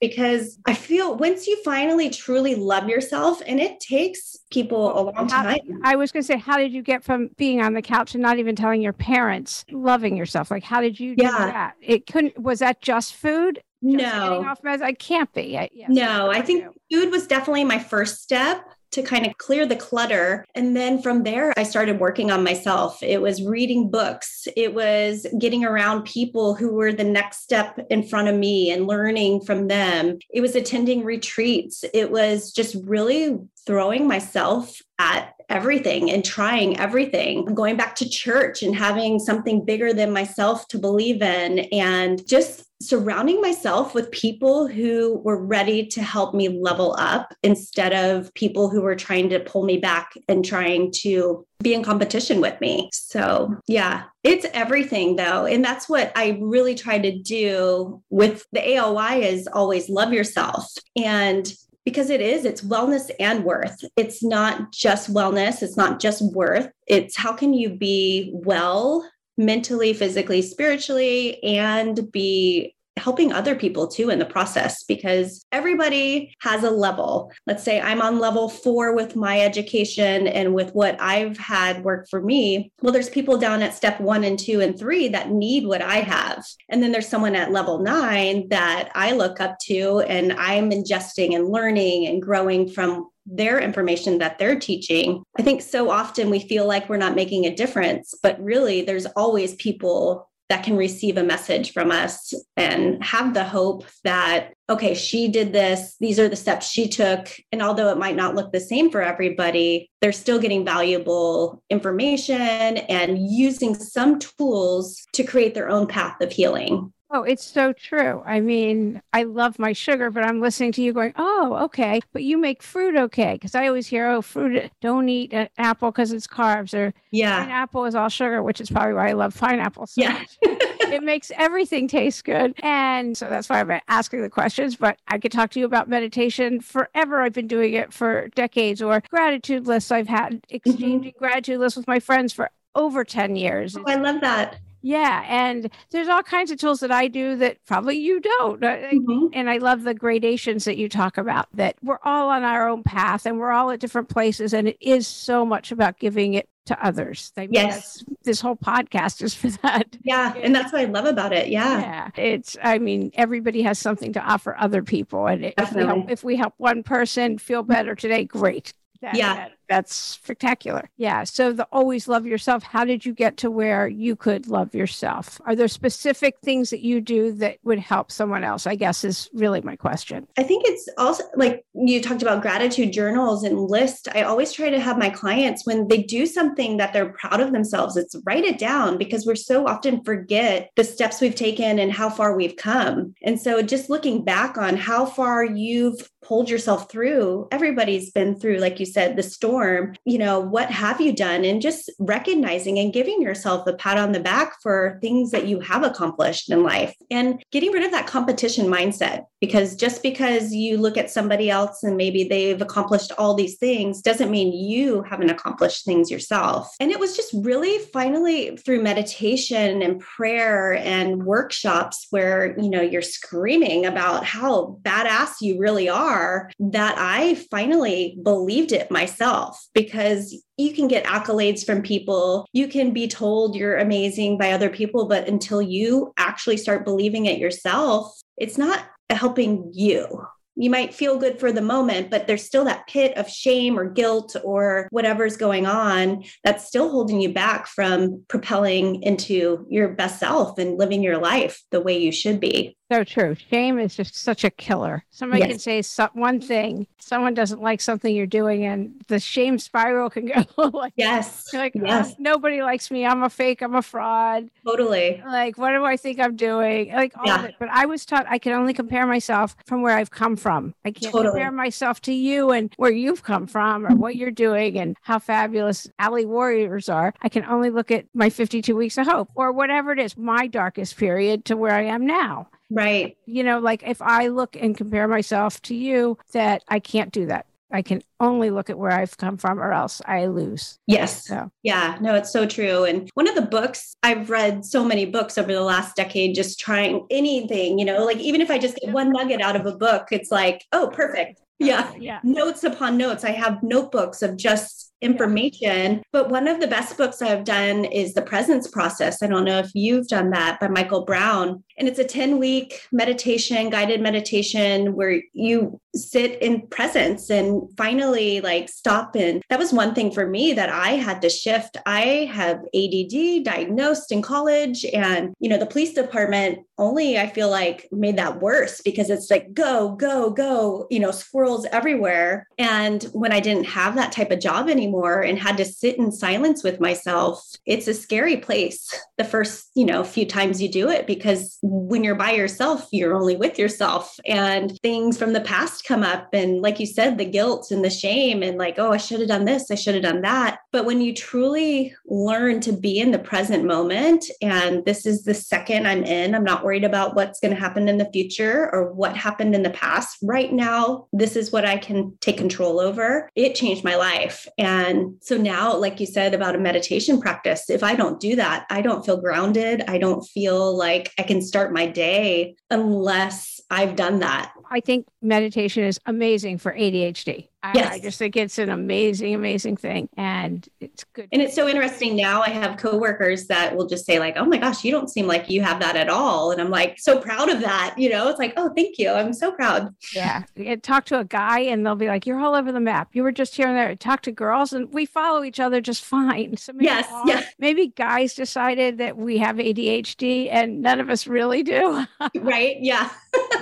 because 0.00 0.58
I 0.66 0.74
feel 0.74 1.16
once 1.16 1.46
you 1.46 1.60
finally 1.62 2.08
truly 2.10 2.54
love 2.54 2.88
yourself, 2.88 3.42
and 3.46 3.60
it 3.60 3.78
takes 3.80 4.38
people 4.50 4.98
a 4.98 5.00
long 5.10 5.26
time. 5.26 5.58
I 5.84 5.96
was 5.96 6.10
going 6.12 6.22
to 6.22 6.26
say, 6.26 6.38
how 6.38 6.56
did 6.56 6.72
you 6.72 6.82
get 6.82 7.04
from 7.04 7.28
being 7.36 7.60
on 7.60 7.74
the 7.74 7.82
couch 7.82 8.14
and 8.14 8.22
not 8.22 8.38
even 8.38 8.56
telling 8.56 8.80
your 8.80 8.92
parents 8.92 9.64
loving 9.70 10.16
yourself? 10.16 10.50
Like, 10.50 10.64
how 10.64 10.80
did 10.80 10.98
you 10.98 11.14
do 11.16 11.24
Yeah. 11.24 11.46
that? 11.46 11.74
It 11.82 12.06
couldn't, 12.06 12.38
was 12.38 12.60
that 12.60 12.80
just 12.80 13.14
food? 13.14 13.62
Just 13.82 13.96
No, 14.14 14.44
off 14.46 14.60
meds? 14.62 14.82
I 14.82 14.92
can't 14.92 15.32
be. 15.32 15.56
I, 15.58 15.68
yes. 15.72 15.88
no, 15.90 16.30
I 16.30 16.42
think 16.42 16.64
food 16.92 17.10
was 17.10 17.26
definitely 17.26 17.64
my 17.64 17.78
first 17.78 18.22
step 18.22 18.62
to 18.92 19.02
kind 19.02 19.26
of 19.26 19.36
clear 19.38 19.66
the 19.66 19.76
clutter. 19.76 20.44
And 20.54 20.76
then 20.76 21.00
from 21.00 21.22
there, 21.22 21.52
I 21.56 21.62
started 21.62 22.00
working 22.00 22.30
on 22.30 22.44
myself. 22.44 23.02
It 23.02 23.20
was 23.20 23.42
reading 23.42 23.90
books, 23.90 24.48
it 24.56 24.74
was 24.74 25.26
getting 25.38 25.64
around 25.64 26.04
people 26.04 26.54
who 26.54 26.74
were 26.74 26.92
the 26.92 27.04
next 27.04 27.42
step 27.42 27.78
in 27.90 28.02
front 28.02 28.28
of 28.28 28.34
me 28.34 28.70
and 28.70 28.86
learning 28.86 29.42
from 29.42 29.68
them. 29.68 30.18
It 30.30 30.40
was 30.40 30.56
attending 30.56 31.04
retreats. 31.04 31.84
It 31.94 32.10
was 32.10 32.52
just 32.52 32.76
really 32.84 33.38
throwing 33.66 34.06
myself 34.06 34.80
at 34.98 35.34
everything 35.50 36.10
and 36.10 36.24
trying 36.24 36.78
everything, 36.78 37.44
going 37.46 37.76
back 37.76 37.94
to 37.96 38.08
church 38.08 38.62
and 38.62 38.74
having 38.74 39.18
something 39.18 39.64
bigger 39.64 39.92
than 39.92 40.12
myself 40.12 40.66
to 40.68 40.78
believe 40.78 41.20
in, 41.20 41.60
and 41.72 42.26
just 42.26 42.64
surrounding 42.82 43.42
myself 43.42 43.94
with 43.94 44.10
people 44.10 44.66
who 44.66 45.18
were 45.18 45.44
ready 45.44 45.84
to 45.86 46.02
help 46.02 46.34
me 46.34 46.48
level 46.48 46.96
up 46.98 47.34
instead 47.42 47.92
of 47.92 48.32
people 48.32 48.70
who 48.70 48.80
were 48.80 48.96
trying 48.96 49.28
to 49.28 49.38
pull 49.40 49.64
me 49.64 49.76
back 49.76 50.12
and 50.28 50.44
trying 50.44 50.90
to 50.90 51.46
be 51.62 51.74
in 51.74 51.82
competition 51.82 52.40
with 52.40 52.58
me. 52.62 52.88
So, 52.94 53.54
yeah, 53.66 54.04
it's 54.24 54.46
everything 54.54 55.16
though. 55.16 55.44
And 55.44 55.62
that's 55.62 55.90
what 55.90 56.10
I 56.16 56.38
really 56.40 56.74
try 56.74 56.98
to 56.98 57.18
do 57.18 58.02
with 58.08 58.46
the 58.52 58.66
ALY 58.66 59.24
is 59.24 59.46
always 59.46 59.90
love 59.90 60.14
yourself. 60.14 60.72
And 60.96 61.52
because 61.84 62.10
it 62.10 62.20
is 62.20 62.44
it's 62.44 62.62
wellness 62.62 63.10
and 63.18 63.44
worth. 63.44 63.84
It's 63.96 64.22
not 64.22 64.72
just 64.72 65.12
wellness 65.12 65.62
it's 65.62 65.76
not 65.76 66.00
just 66.00 66.22
worth. 66.32 66.70
It's 66.86 67.16
how 67.16 67.32
can 67.32 67.52
you 67.52 67.70
be 67.70 68.30
well 68.32 69.08
mentally 69.38 69.92
physically 69.92 70.42
spiritually 70.42 71.42
and 71.42 72.10
be 72.12 72.74
helping 73.00 73.32
other 73.32 73.54
people 73.54 73.88
too 73.88 74.10
in 74.10 74.18
the 74.18 74.24
process 74.24 74.84
because 74.84 75.44
everybody 75.52 76.34
has 76.40 76.62
a 76.62 76.70
level. 76.70 77.32
Let's 77.46 77.64
say 77.64 77.80
i'm 77.80 78.02
on 78.02 78.18
level 78.18 78.48
4 78.48 78.94
with 78.94 79.16
my 79.16 79.40
education 79.40 80.26
and 80.26 80.54
with 80.54 80.72
what 80.74 81.00
i've 81.00 81.38
had 81.38 81.84
work 81.84 82.08
for 82.08 82.20
me. 82.22 82.70
Well 82.82 82.92
there's 82.92 83.08
people 83.08 83.38
down 83.38 83.62
at 83.62 83.74
step 83.74 84.00
1 84.00 84.24
and 84.24 84.38
2 84.38 84.60
and 84.60 84.78
3 84.78 85.08
that 85.08 85.30
need 85.30 85.66
what 85.66 85.82
i 85.82 85.96
have. 85.96 86.44
And 86.68 86.82
then 86.82 86.92
there's 86.92 87.08
someone 87.08 87.34
at 87.34 87.52
level 87.52 87.78
9 87.78 88.48
that 88.50 88.90
i 88.94 89.12
look 89.12 89.40
up 89.40 89.58
to 89.60 90.00
and 90.00 90.32
i'm 90.34 90.70
ingesting 90.70 91.34
and 91.34 91.48
learning 91.48 92.06
and 92.06 92.22
growing 92.22 92.68
from 92.68 93.08
their 93.26 93.60
information 93.60 94.18
that 94.18 94.38
they're 94.38 94.58
teaching. 94.58 95.22
I 95.38 95.42
think 95.42 95.62
so 95.62 95.90
often 95.90 96.30
we 96.30 96.40
feel 96.40 96.66
like 96.66 96.88
we're 96.88 96.96
not 96.96 97.14
making 97.14 97.44
a 97.44 97.54
difference, 97.54 98.14
but 98.22 98.42
really 98.42 98.82
there's 98.82 99.06
always 99.06 99.54
people 99.54 100.29
that 100.50 100.64
can 100.64 100.76
receive 100.76 101.16
a 101.16 101.22
message 101.22 101.72
from 101.72 101.92
us 101.92 102.34
and 102.56 103.02
have 103.02 103.34
the 103.34 103.44
hope 103.44 103.84
that, 104.02 104.52
okay, 104.68 104.94
she 104.94 105.28
did 105.28 105.52
this, 105.52 105.96
these 106.00 106.18
are 106.18 106.28
the 106.28 106.34
steps 106.34 106.68
she 106.68 106.88
took. 106.88 107.30
And 107.52 107.62
although 107.62 107.88
it 107.90 107.98
might 107.98 108.16
not 108.16 108.34
look 108.34 108.52
the 108.52 108.60
same 108.60 108.90
for 108.90 109.00
everybody, 109.00 109.88
they're 110.00 110.10
still 110.10 110.40
getting 110.40 110.64
valuable 110.64 111.62
information 111.70 112.40
and 112.40 113.30
using 113.30 113.76
some 113.76 114.18
tools 114.18 115.06
to 115.12 115.22
create 115.22 115.54
their 115.54 115.68
own 115.68 115.86
path 115.86 116.20
of 116.20 116.32
healing. 116.32 116.92
Oh, 117.12 117.24
it's 117.24 117.44
so 117.44 117.72
true. 117.72 118.22
I 118.24 118.38
mean, 118.38 119.02
I 119.12 119.24
love 119.24 119.58
my 119.58 119.72
sugar, 119.72 120.10
but 120.10 120.24
I'm 120.24 120.40
listening 120.40 120.70
to 120.72 120.82
you 120.82 120.92
going, 120.92 121.12
oh, 121.16 121.56
okay. 121.64 122.00
But 122.12 122.22
you 122.22 122.38
make 122.38 122.62
fruit 122.62 122.96
okay. 122.96 123.32
Because 123.32 123.56
I 123.56 123.66
always 123.66 123.88
hear, 123.88 124.08
oh, 124.08 124.22
fruit, 124.22 124.70
don't 124.80 125.08
eat 125.08 125.32
an 125.32 125.48
apple 125.58 125.90
because 125.90 126.12
it's 126.12 126.28
carbs, 126.28 126.72
or 126.72 126.94
Yeah. 127.10 127.42
pineapple 127.42 127.84
is 127.86 127.96
all 127.96 128.08
sugar, 128.10 128.44
which 128.44 128.60
is 128.60 128.70
probably 128.70 128.94
why 128.94 129.08
I 129.08 129.12
love 129.12 129.36
pineapple 129.36 129.88
so 129.88 130.02
Yeah. 130.02 130.12
much. 130.12 130.38
it 130.42 131.02
makes 131.02 131.32
everything 131.36 131.88
taste 131.88 132.24
good. 132.24 132.54
And 132.62 133.16
so 133.16 133.28
that's 133.28 133.48
why 133.48 133.60
I'm 133.60 133.80
asking 133.88 134.22
the 134.22 134.30
questions. 134.30 134.76
But 134.76 134.98
I 135.08 135.18
could 135.18 135.32
talk 135.32 135.50
to 135.50 135.58
you 135.60 135.66
about 135.66 135.88
meditation 135.88 136.60
forever. 136.60 137.22
I've 137.22 137.32
been 137.32 137.48
doing 137.48 137.74
it 137.74 137.92
for 137.92 138.28
decades, 138.36 138.80
or 138.80 139.02
gratitude 139.10 139.66
lists. 139.66 139.90
I've 139.90 140.08
had 140.08 140.34
mm-hmm. 140.34 140.54
exchanging 140.56 141.14
gratitude 141.18 141.58
lists 141.58 141.76
with 141.76 141.88
my 141.88 141.98
friends 141.98 142.32
for 142.32 142.50
over 142.76 143.02
10 143.02 143.34
years. 143.34 143.76
Oh, 143.76 143.82
I 143.88 143.96
love 143.96 144.20
that. 144.20 144.60
Yeah. 144.82 145.24
And 145.28 145.70
there's 145.90 146.08
all 146.08 146.22
kinds 146.22 146.50
of 146.50 146.58
tools 146.58 146.80
that 146.80 146.90
I 146.90 147.08
do 147.08 147.36
that 147.36 147.58
probably 147.66 147.96
you 147.98 148.20
don't. 148.20 148.62
Uh, 148.64 148.76
Mhm. 148.92 149.30
And 149.34 149.50
I 149.50 149.58
love 149.58 149.82
the 149.82 149.94
gradations 149.94 150.64
that 150.64 150.76
you 150.76 150.88
talk 150.88 151.18
about, 151.18 151.46
that 151.54 151.76
we're 151.82 151.98
all 152.04 152.30
on 152.30 152.42
our 152.44 152.68
own 152.68 152.82
path 152.82 153.26
and 153.26 153.38
we're 153.38 153.50
all 153.52 153.70
at 153.70 153.80
different 153.80 154.08
places. 154.08 154.52
And 154.54 154.68
it 154.68 154.76
is 154.80 155.06
so 155.06 155.44
much 155.44 155.70
about 155.72 155.98
giving 155.98 156.34
it 156.34 156.48
to 156.66 156.84
others. 156.84 157.32
I 157.36 157.42
mean, 157.42 157.50
Yes. 157.52 158.04
This 158.22 158.40
whole 158.40 158.56
podcast 158.56 159.22
is 159.22 159.34
for 159.34 159.48
that. 159.62 159.96
Yeah. 160.02 160.34
And 160.36 160.54
that's 160.54 160.72
what 160.72 160.82
I 160.82 160.84
love 160.84 161.04
about 161.06 161.32
it. 161.32 161.48
Yeah. 161.48 161.80
Yeah. 161.80 162.22
It's, 162.22 162.56
I 162.62 162.78
mean, 162.78 163.10
everybody 163.14 163.62
has 163.62 163.78
something 163.78 164.12
to 164.14 164.20
offer 164.20 164.56
other 164.58 164.82
people. 164.82 165.26
And 165.26 165.46
if 165.56 165.72
we, 165.74 165.82
help, 165.84 166.10
if 166.10 166.22
we 166.24 166.36
help 166.36 166.54
one 166.58 166.82
person 166.82 167.38
feel 167.38 167.62
better 167.62 167.94
today, 167.94 168.24
great. 168.24 168.72
That- 169.02 169.14
Yeah. 169.16 169.34
that- 169.34 169.52
that's 169.70 169.94
spectacular. 169.94 170.90
Yeah. 170.96 171.22
So 171.22 171.52
the 171.52 171.66
always 171.70 172.08
love 172.08 172.26
yourself. 172.26 172.64
How 172.64 172.84
did 172.84 173.06
you 173.06 173.14
get 173.14 173.36
to 173.38 173.50
where 173.50 173.86
you 173.86 174.16
could 174.16 174.48
love 174.48 174.74
yourself? 174.74 175.40
Are 175.46 175.54
there 175.54 175.68
specific 175.68 176.38
things 176.42 176.70
that 176.70 176.80
you 176.80 177.00
do 177.00 177.30
that 177.34 177.58
would 177.62 177.78
help 177.78 178.10
someone 178.10 178.42
else? 178.42 178.66
I 178.66 178.74
guess 178.74 179.04
is 179.04 179.30
really 179.32 179.60
my 179.60 179.76
question. 179.76 180.26
I 180.36 180.42
think 180.42 180.64
it's 180.66 180.88
also 180.98 181.22
like 181.36 181.64
you 181.72 182.02
talked 182.02 182.20
about 182.20 182.42
gratitude 182.42 182.92
journals 182.92 183.44
and 183.44 183.60
list. 183.60 184.08
I 184.12 184.22
always 184.22 184.52
try 184.52 184.70
to 184.70 184.80
have 184.80 184.98
my 184.98 185.08
clients 185.08 185.64
when 185.64 185.86
they 185.86 186.02
do 186.02 186.26
something 186.26 186.78
that 186.78 186.92
they're 186.92 187.12
proud 187.12 187.38
of 187.40 187.52
themselves, 187.52 187.96
it's 187.96 188.16
write 188.26 188.44
it 188.44 188.58
down 188.58 188.98
because 188.98 189.24
we're 189.24 189.36
so 189.36 189.68
often 189.68 190.02
forget 190.02 190.70
the 190.74 190.82
steps 190.82 191.20
we've 191.20 191.36
taken 191.36 191.78
and 191.78 191.92
how 191.92 192.10
far 192.10 192.36
we've 192.36 192.56
come. 192.56 193.14
And 193.22 193.40
so 193.40 193.62
just 193.62 193.88
looking 193.88 194.24
back 194.24 194.58
on 194.58 194.76
how 194.76 195.06
far 195.06 195.44
you've 195.44 196.10
pulled 196.22 196.50
yourself 196.50 196.90
through, 196.90 197.48
everybody's 197.50 198.10
been 198.10 198.38
through, 198.38 198.58
like 198.58 198.78
you 198.80 198.86
said, 198.86 199.16
the 199.16 199.22
storm. 199.22 199.59
You 200.04 200.18
know, 200.18 200.40
what 200.40 200.70
have 200.70 201.00
you 201.00 201.12
done? 201.12 201.44
And 201.44 201.62
just 201.62 201.90
recognizing 201.98 202.78
and 202.78 202.92
giving 202.92 203.20
yourself 203.20 203.66
a 203.66 203.72
pat 203.72 203.98
on 203.98 204.12
the 204.12 204.20
back 204.20 204.54
for 204.62 204.98
things 205.00 205.30
that 205.30 205.46
you 205.46 205.60
have 205.60 205.82
accomplished 205.82 206.50
in 206.50 206.62
life 206.62 206.94
and 207.10 207.42
getting 207.50 207.72
rid 207.72 207.84
of 207.84 207.90
that 207.92 208.06
competition 208.06 208.66
mindset. 208.66 209.24
Because 209.40 209.74
just 209.74 210.02
because 210.02 210.52
you 210.52 210.76
look 210.76 210.98
at 210.98 211.10
somebody 211.10 211.48
else 211.48 211.82
and 211.82 211.96
maybe 211.96 212.24
they've 212.24 212.60
accomplished 212.60 213.10
all 213.16 213.34
these 213.34 213.56
things 213.56 214.02
doesn't 214.02 214.30
mean 214.30 214.52
you 214.52 215.02
haven't 215.02 215.30
accomplished 215.30 215.86
things 215.86 216.10
yourself. 216.10 216.74
And 216.78 216.90
it 216.90 217.00
was 217.00 217.16
just 217.16 217.32
really 217.32 217.78
finally 217.78 218.56
through 218.58 218.82
meditation 218.82 219.80
and 219.80 219.98
prayer 219.98 220.74
and 220.74 221.24
workshops 221.24 222.06
where, 222.10 222.54
you 222.60 222.68
know, 222.68 222.82
you're 222.82 223.00
screaming 223.00 223.86
about 223.86 224.24
how 224.24 224.78
badass 224.82 225.40
you 225.40 225.58
really 225.58 225.88
are 225.88 226.50
that 226.58 226.96
I 226.98 227.36
finally 227.50 228.18
believed 228.22 228.72
it 228.72 228.90
myself 228.90 229.49
because 229.74 230.44
you 230.56 230.72
can 230.72 230.88
get 230.88 231.04
accolades 231.04 231.64
from 231.64 231.82
people. 231.82 232.46
You 232.52 232.68
can 232.68 232.92
be 232.92 233.08
told 233.08 233.54
you're 233.54 233.78
amazing 233.78 234.38
by 234.38 234.52
other 234.52 234.70
people, 234.70 235.06
but 235.06 235.28
until 235.28 235.62
you 235.62 236.12
actually 236.16 236.56
start 236.56 236.84
believing 236.84 237.26
it 237.26 237.38
yourself, 237.38 238.20
it's 238.36 238.58
not 238.58 238.84
helping 239.10 239.70
you. 239.74 240.26
You 240.56 240.68
might 240.68 240.92
feel 240.92 241.18
good 241.18 241.40
for 241.40 241.52
the 241.52 241.62
moment, 241.62 242.10
but 242.10 242.26
there's 242.26 242.44
still 242.44 242.64
that 242.64 242.86
pit 242.86 243.16
of 243.16 243.30
shame 243.30 243.78
or 243.78 243.88
guilt 243.88 244.36
or 244.44 244.88
whatever's 244.90 245.36
going 245.36 245.66
on 245.66 246.24
that's 246.44 246.66
still 246.66 246.90
holding 246.90 247.20
you 247.20 247.32
back 247.32 247.66
from 247.66 248.24
propelling 248.28 249.02
into 249.02 249.64
your 249.70 249.88
best 249.88 250.18
self 250.18 250.58
and 250.58 250.76
living 250.76 251.02
your 251.02 251.18
life 251.18 251.62
the 251.70 251.80
way 251.80 251.98
you 251.98 252.12
should 252.12 252.40
be. 252.40 252.76
So 252.90 253.04
true. 253.04 253.36
Shame 253.50 253.78
is 253.78 253.94
just 253.94 254.16
such 254.16 254.42
a 254.42 254.50
killer. 254.50 255.04
Somebody 255.10 255.42
Yes. 255.42 255.50
can 255.50 255.58
say 255.60 255.82
so- 255.82 256.08
one 256.12 256.40
thing, 256.40 256.88
someone 256.98 257.34
doesn't 257.34 257.62
like 257.62 257.80
something 257.80 258.12
you're 258.14 258.26
doing, 258.26 258.64
and 258.64 258.94
the 259.06 259.20
shame 259.20 259.58
spiral 259.60 260.10
can 260.10 260.26
go 260.56 260.70
like, 260.70 260.92
Yes. 260.96 261.48
like 261.54 261.74
ah, 261.76 261.80
Yes. 261.84 262.10
"Oh, 262.12 262.16
nobody 262.18 262.62
likes 262.62 262.90
me. 262.90 263.06
I'm 263.06 263.22
a 263.22 263.30
fake. 263.30 263.62
I'm 263.62 263.76
a 263.76 263.82
fraud. 263.82 264.50
Totally. 264.66 265.22
Like, 265.24 265.56
what 265.56 265.70
do 265.70 265.84
I 265.84 265.96
think 265.96 266.18
I'm 266.18 266.34
doing? 266.34 266.92
Like 266.92 267.12
all 267.16 267.30
of 267.30 267.44
it. 267.44 267.54
But 267.60 267.68
I 267.70 267.86
was 267.86 268.04
taught 268.04 268.26
I 268.28 268.38
can 268.38 268.52
only 268.54 268.74
compare 268.74 269.06
myself 269.06 269.54
from 269.66 269.82
where 269.82 269.96
I've 269.96 270.10
come 270.10 270.34
from. 270.34 270.74
I 270.84 270.90
can't 270.90 271.12
Totally. 271.12 271.30
compare 271.34 271.52
myself 271.52 272.00
to 272.02 272.12
you 272.12 272.50
and 272.50 272.72
where 272.76 272.90
you've 272.92 273.22
come 273.22 273.46
from 273.46 273.86
or 273.86 273.94
what 273.94 274.16
you're 274.16 274.32
doing 274.32 274.78
and 274.78 274.96
how 275.02 275.20
fabulous 275.20 275.86
Alley 276.00 276.24
Warriors 276.26 276.88
are. 276.88 277.14
I 277.22 277.28
can 277.28 277.44
only 277.44 277.70
look 277.70 277.92
at 277.92 278.06
my 278.14 278.30
52 278.30 278.74
weeks 278.74 278.98
of 278.98 279.06
hope 279.06 279.28
or 279.36 279.52
whatever 279.52 279.92
it 279.92 280.00
is, 280.00 280.16
my 280.16 280.48
darkest 280.48 280.96
period 280.96 281.44
to 281.44 281.56
where 281.56 281.72
I 281.74 281.82
am 281.84 282.04
now 282.04 282.48
Right. 282.70 283.16
you 283.26 283.42
know 283.42 283.58
like 283.58 283.82
if 283.84 284.00
i 284.00 284.28
look 284.28 284.56
and 284.56 284.76
compare 284.76 285.08
myself 285.08 285.60
to 285.62 285.74
you 285.74 286.18
that 286.32 286.62
i 286.68 286.78
can't 286.78 287.12
do 287.12 287.26
that 287.26 287.46
I 287.72 287.82
can 287.82 288.02
only 288.18 288.50
look 288.50 288.68
at 288.68 288.78
where 288.78 288.92
I've 288.92 289.16
come 289.16 289.36
from 289.36 289.60
or 289.60 289.72
else 289.72 290.02
I 290.04 290.26
lose. 290.26 290.78
Yes. 290.86 291.26
So. 291.26 291.50
Yeah, 291.62 291.98
no, 292.00 292.14
it's 292.14 292.32
so 292.32 292.46
true. 292.46 292.84
And 292.84 293.08
one 293.14 293.28
of 293.28 293.34
the 293.34 293.42
books, 293.42 293.94
I've 294.02 294.30
read 294.30 294.64
so 294.64 294.84
many 294.84 295.06
books 295.06 295.38
over 295.38 295.52
the 295.52 295.62
last 295.62 295.96
decade, 295.96 296.34
just 296.34 296.58
trying 296.58 297.06
anything, 297.10 297.78
you 297.78 297.84
know, 297.84 298.04
like 298.04 298.18
even 298.18 298.40
if 298.40 298.50
I 298.50 298.58
just 298.58 298.76
get 298.76 298.92
one 298.92 299.12
nugget 299.12 299.40
out 299.40 299.56
of 299.56 299.66
a 299.66 299.76
book, 299.76 300.08
it's 300.10 300.30
like, 300.30 300.64
oh, 300.72 300.88
perfect. 300.88 301.40
Yeah. 301.58 301.92
yeah. 301.98 302.20
Notes 302.24 302.64
upon 302.64 302.96
notes. 302.96 303.22
I 303.22 303.32
have 303.32 303.62
notebooks 303.62 304.22
of 304.22 304.36
just 304.36 304.92
information. 305.02 306.02
But 306.12 306.30
one 306.30 306.48
of 306.48 306.60
the 306.60 306.66
best 306.66 306.96
books 306.96 307.22
I've 307.22 307.44
done 307.44 307.84
is 307.84 308.14
The 308.14 308.22
Presence 308.22 308.66
Process. 308.66 309.22
I 309.22 309.26
don't 309.26 309.44
know 309.44 309.58
if 309.58 309.70
you've 309.74 310.08
done 310.08 310.30
that 310.30 310.58
by 310.60 310.68
Michael 310.68 311.04
Brown. 311.04 311.62
And 311.80 311.88
it's 311.88 311.98
a 311.98 312.04
10 312.04 312.38
week 312.38 312.86
meditation, 312.92 313.70
guided 313.70 314.00
meditation 314.00 314.94
where 314.94 315.20
you 315.32 315.80
sit 315.96 316.40
in 316.40 316.68
presence 316.68 317.30
and 317.30 317.62
finally 317.76 318.40
like 318.40 318.68
stop. 318.68 319.16
And 319.16 319.42
that 319.50 319.58
was 319.58 319.72
one 319.72 319.94
thing 319.94 320.12
for 320.12 320.28
me 320.28 320.52
that 320.52 320.68
I 320.68 320.90
had 320.90 321.20
to 321.22 321.28
shift. 321.28 321.76
I 321.86 322.30
have 322.32 322.58
ADD 322.74 323.44
diagnosed 323.44 324.12
in 324.12 324.22
college, 324.22 324.84
and, 324.84 325.34
you 325.40 325.48
know, 325.48 325.58
the 325.58 325.66
police 325.66 325.94
department 325.94 326.60
only, 326.78 327.18
I 327.18 327.26
feel 327.26 327.50
like, 327.50 327.88
made 327.90 328.16
that 328.16 328.40
worse 328.40 328.80
because 328.80 329.10
it's 329.10 329.30
like 329.30 329.52
go, 329.52 329.96
go, 329.96 330.30
go, 330.30 330.86
you 330.90 331.00
know, 331.00 331.10
squirrels 331.10 331.66
everywhere. 331.72 332.46
And 332.58 333.02
when 333.12 333.32
I 333.32 333.40
didn't 333.40 333.64
have 333.64 333.96
that 333.96 334.12
type 334.12 334.30
of 334.30 334.40
job 334.40 334.68
anymore, 334.68 334.90
anymore 334.90 335.22
and 335.22 335.38
had 335.38 335.56
to 335.58 335.64
sit 335.64 335.98
in 335.98 336.12
silence 336.12 336.62
with 336.62 336.80
myself, 336.80 337.44
it's 337.66 337.88
a 337.88 337.94
scary 337.94 338.36
place 338.36 338.92
the 339.18 339.24
first, 339.24 339.70
you 339.74 339.84
know, 339.84 340.04
few 340.04 340.26
times 340.26 340.60
you 340.60 340.68
do 340.68 340.88
it 340.88 341.06
because 341.06 341.58
when 341.70 342.02
you're 342.02 342.16
by 342.16 342.32
yourself, 342.32 342.88
you're 342.90 343.14
only 343.14 343.36
with 343.36 343.56
yourself 343.56 344.18
and 344.26 344.76
things 344.80 345.16
from 345.16 345.32
the 345.32 345.40
past 345.40 345.84
come 345.84 346.02
up. 346.02 346.28
And 346.32 346.60
like 346.60 346.80
you 346.80 346.86
said, 346.86 347.16
the 347.16 347.24
guilt 347.24 347.70
and 347.70 347.84
the 347.84 347.90
shame 347.90 348.42
and 348.42 348.58
like, 348.58 348.74
oh, 348.78 348.90
I 348.90 348.96
should 348.96 349.20
have 349.20 349.28
done 349.28 349.44
this, 349.44 349.70
I 349.70 349.76
should 349.76 349.94
have 349.94 350.02
done 350.02 350.22
that. 350.22 350.58
But 350.72 350.84
when 350.84 351.00
you 351.00 351.14
truly 351.14 351.94
learn 352.06 352.60
to 352.62 352.72
be 352.72 352.98
in 352.98 353.12
the 353.12 353.20
present 353.20 353.64
moment, 353.64 354.24
and 354.42 354.84
this 354.84 355.06
is 355.06 355.22
the 355.22 355.34
second 355.34 355.86
I'm 355.86 356.02
in, 356.02 356.34
I'm 356.34 356.42
not 356.42 356.64
worried 356.64 356.82
about 356.82 357.14
what's 357.14 357.38
going 357.38 357.54
to 357.54 357.60
happen 357.60 357.88
in 357.88 357.98
the 357.98 358.10
future 358.12 358.68
or 358.72 358.92
what 358.92 359.16
happened 359.16 359.54
in 359.54 359.62
the 359.62 359.70
past. 359.70 360.18
Right 360.24 360.52
now, 360.52 361.06
this 361.12 361.36
is 361.36 361.52
what 361.52 361.64
I 361.64 361.76
can 361.76 362.16
take 362.20 362.36
control 362.36 362.80
over. 362.80 363.30
It 363.36 363.54
changed 363.54 363.84
my 363.84 363.94
life. 363.94 364.48
And 364.58 365.14
so 365.20 365.36
now, 365.36 365.76
like 365.76 366.00
you 366.00 366.06
said 366.06 366.34
about 366.34 366.56
a 366.56 366.58
meditation 366.58 367.20
practice, 367.20 367.70
if 367.70 367.84
I 367.84 367.94
don't 367.94 368.18
do 368.18 368.34
that, 368.34 368.66
I 368.70 368.82
don't 368.82 369.06
feel 369.06 369.20
grounded. 369.20 369.84
I 369.86 369.98
don't 369.98 370.22
feel 370.22 370.76
like 370.76 371.12
I 371.16 371.22
can 371.22 371.40
start 371.40 371.59
my 371.68 371.86
day 371.86 372.56
unless 372.70 373.60
I've 373.70 373.96
done 373.96 374.20
that. 374.20 374.52
I 374.70 374.80
think 374.80 375.06
meditation 375.20 375.84
is 375.84 376.00
amazing 376.06 376.58
for 376.58 376.72
ADHD. 376.72 377.49
I, 377.62 377.72
yes. 377.74 377.92
I 377.92 377.98
just 378.00 378.18
think 378.18 378.36
it's 378.36 378.58
an 378.58 378.70
amazing, 378.70 379.34
amazing 379.34 379.76
thing. 379.76 380.08
And 380.16 380.66
it's 380.80 381.04
good. 381.04 381.28
And 381.32 381.42
it's 381.42 381.54
so 381.54 381.68
interesting 381.68 382.16
now. 382.16 382.40
I 382.40 382.48
have 382.48 382.78
coworkers 382.78 383.46
that 383.48 383.76
will 383.76 383.86
just 383.86 384.06
say, 384.06 384.18
like, 384.18 384.36
oh 384.36 384.46
my 384.46 384.56
gosh, 384.56 384.82
you 384.82 384.90
don't 384.90 385.08
seem 385.08 385.26
like 385.26 385.50
you 385.50 385.60
have 385.60 385.78
that 385.80 385.96
at 385.96 386.08
all. 386.08 386.52
And 386.52 386.60
I'm 386.60 386.70
like, 386.70 386.98
so 386.98 387.20
proud 387.20 387.50
of 387.50 387.60
that. 387.60 387.94
You 387.98 388.08
know, 388.10 388.28
it's 388.28 388.38
like, 388.38 388.54
oh, 388.56 388.72
thank 388.74 388.98
you. 388.98 389.10
I'm 389.10 389.34
so 389.34 389.52
proud. 389.52 389.94
Yeah. 390.14 390.44
Talk 390.82 391.04
to 391.06 391.18
a 391.18 391.24
guy 391.24 391.60
and 391.60 391.84
they'll 391.84 391.96
be 391.96 392.08
like, 392.08 392.26
you're 392.26 392.40
all 392.40 392.54
over 392.54 392.72
the 392.72 392.80
map. 392.80 393.10
You 393.12 393.22
were 393.22 393.32
just 393.32 393.54
here 393.54 393.68
and 393.68 393.76
there. 393.76 393.94
Talk 393.94 394.22
to 394.22 394.32
girls 394.32 394.72
and 394.72 394.90
we 394.92 395.04
follow 395.04 395.44
each 395.44 395.60
other 395.60 395.80
just 395.80 396.02
fine. 396.04 396.56
So 396.56 396.72
maybe 396.72 396.86
yes. 396.86 397.08
All, 397.10 397.26
yeah. 397.26 397.44
Maybe 397.58 397.88
guys 397.88 398.34
decided 398.34 398.98
that 398.98 399.18
we 399.18 399.36
have 399.38 399.56
ADHD 399.56 400.48
and 400.50 400.80
none 400.80 401.00
of 401.00 401.10
us 401.10 401.26
really 401.26 401.62
do. 401.62 402.06
right. 402.36 402.76
Yeah. 402.80 403.10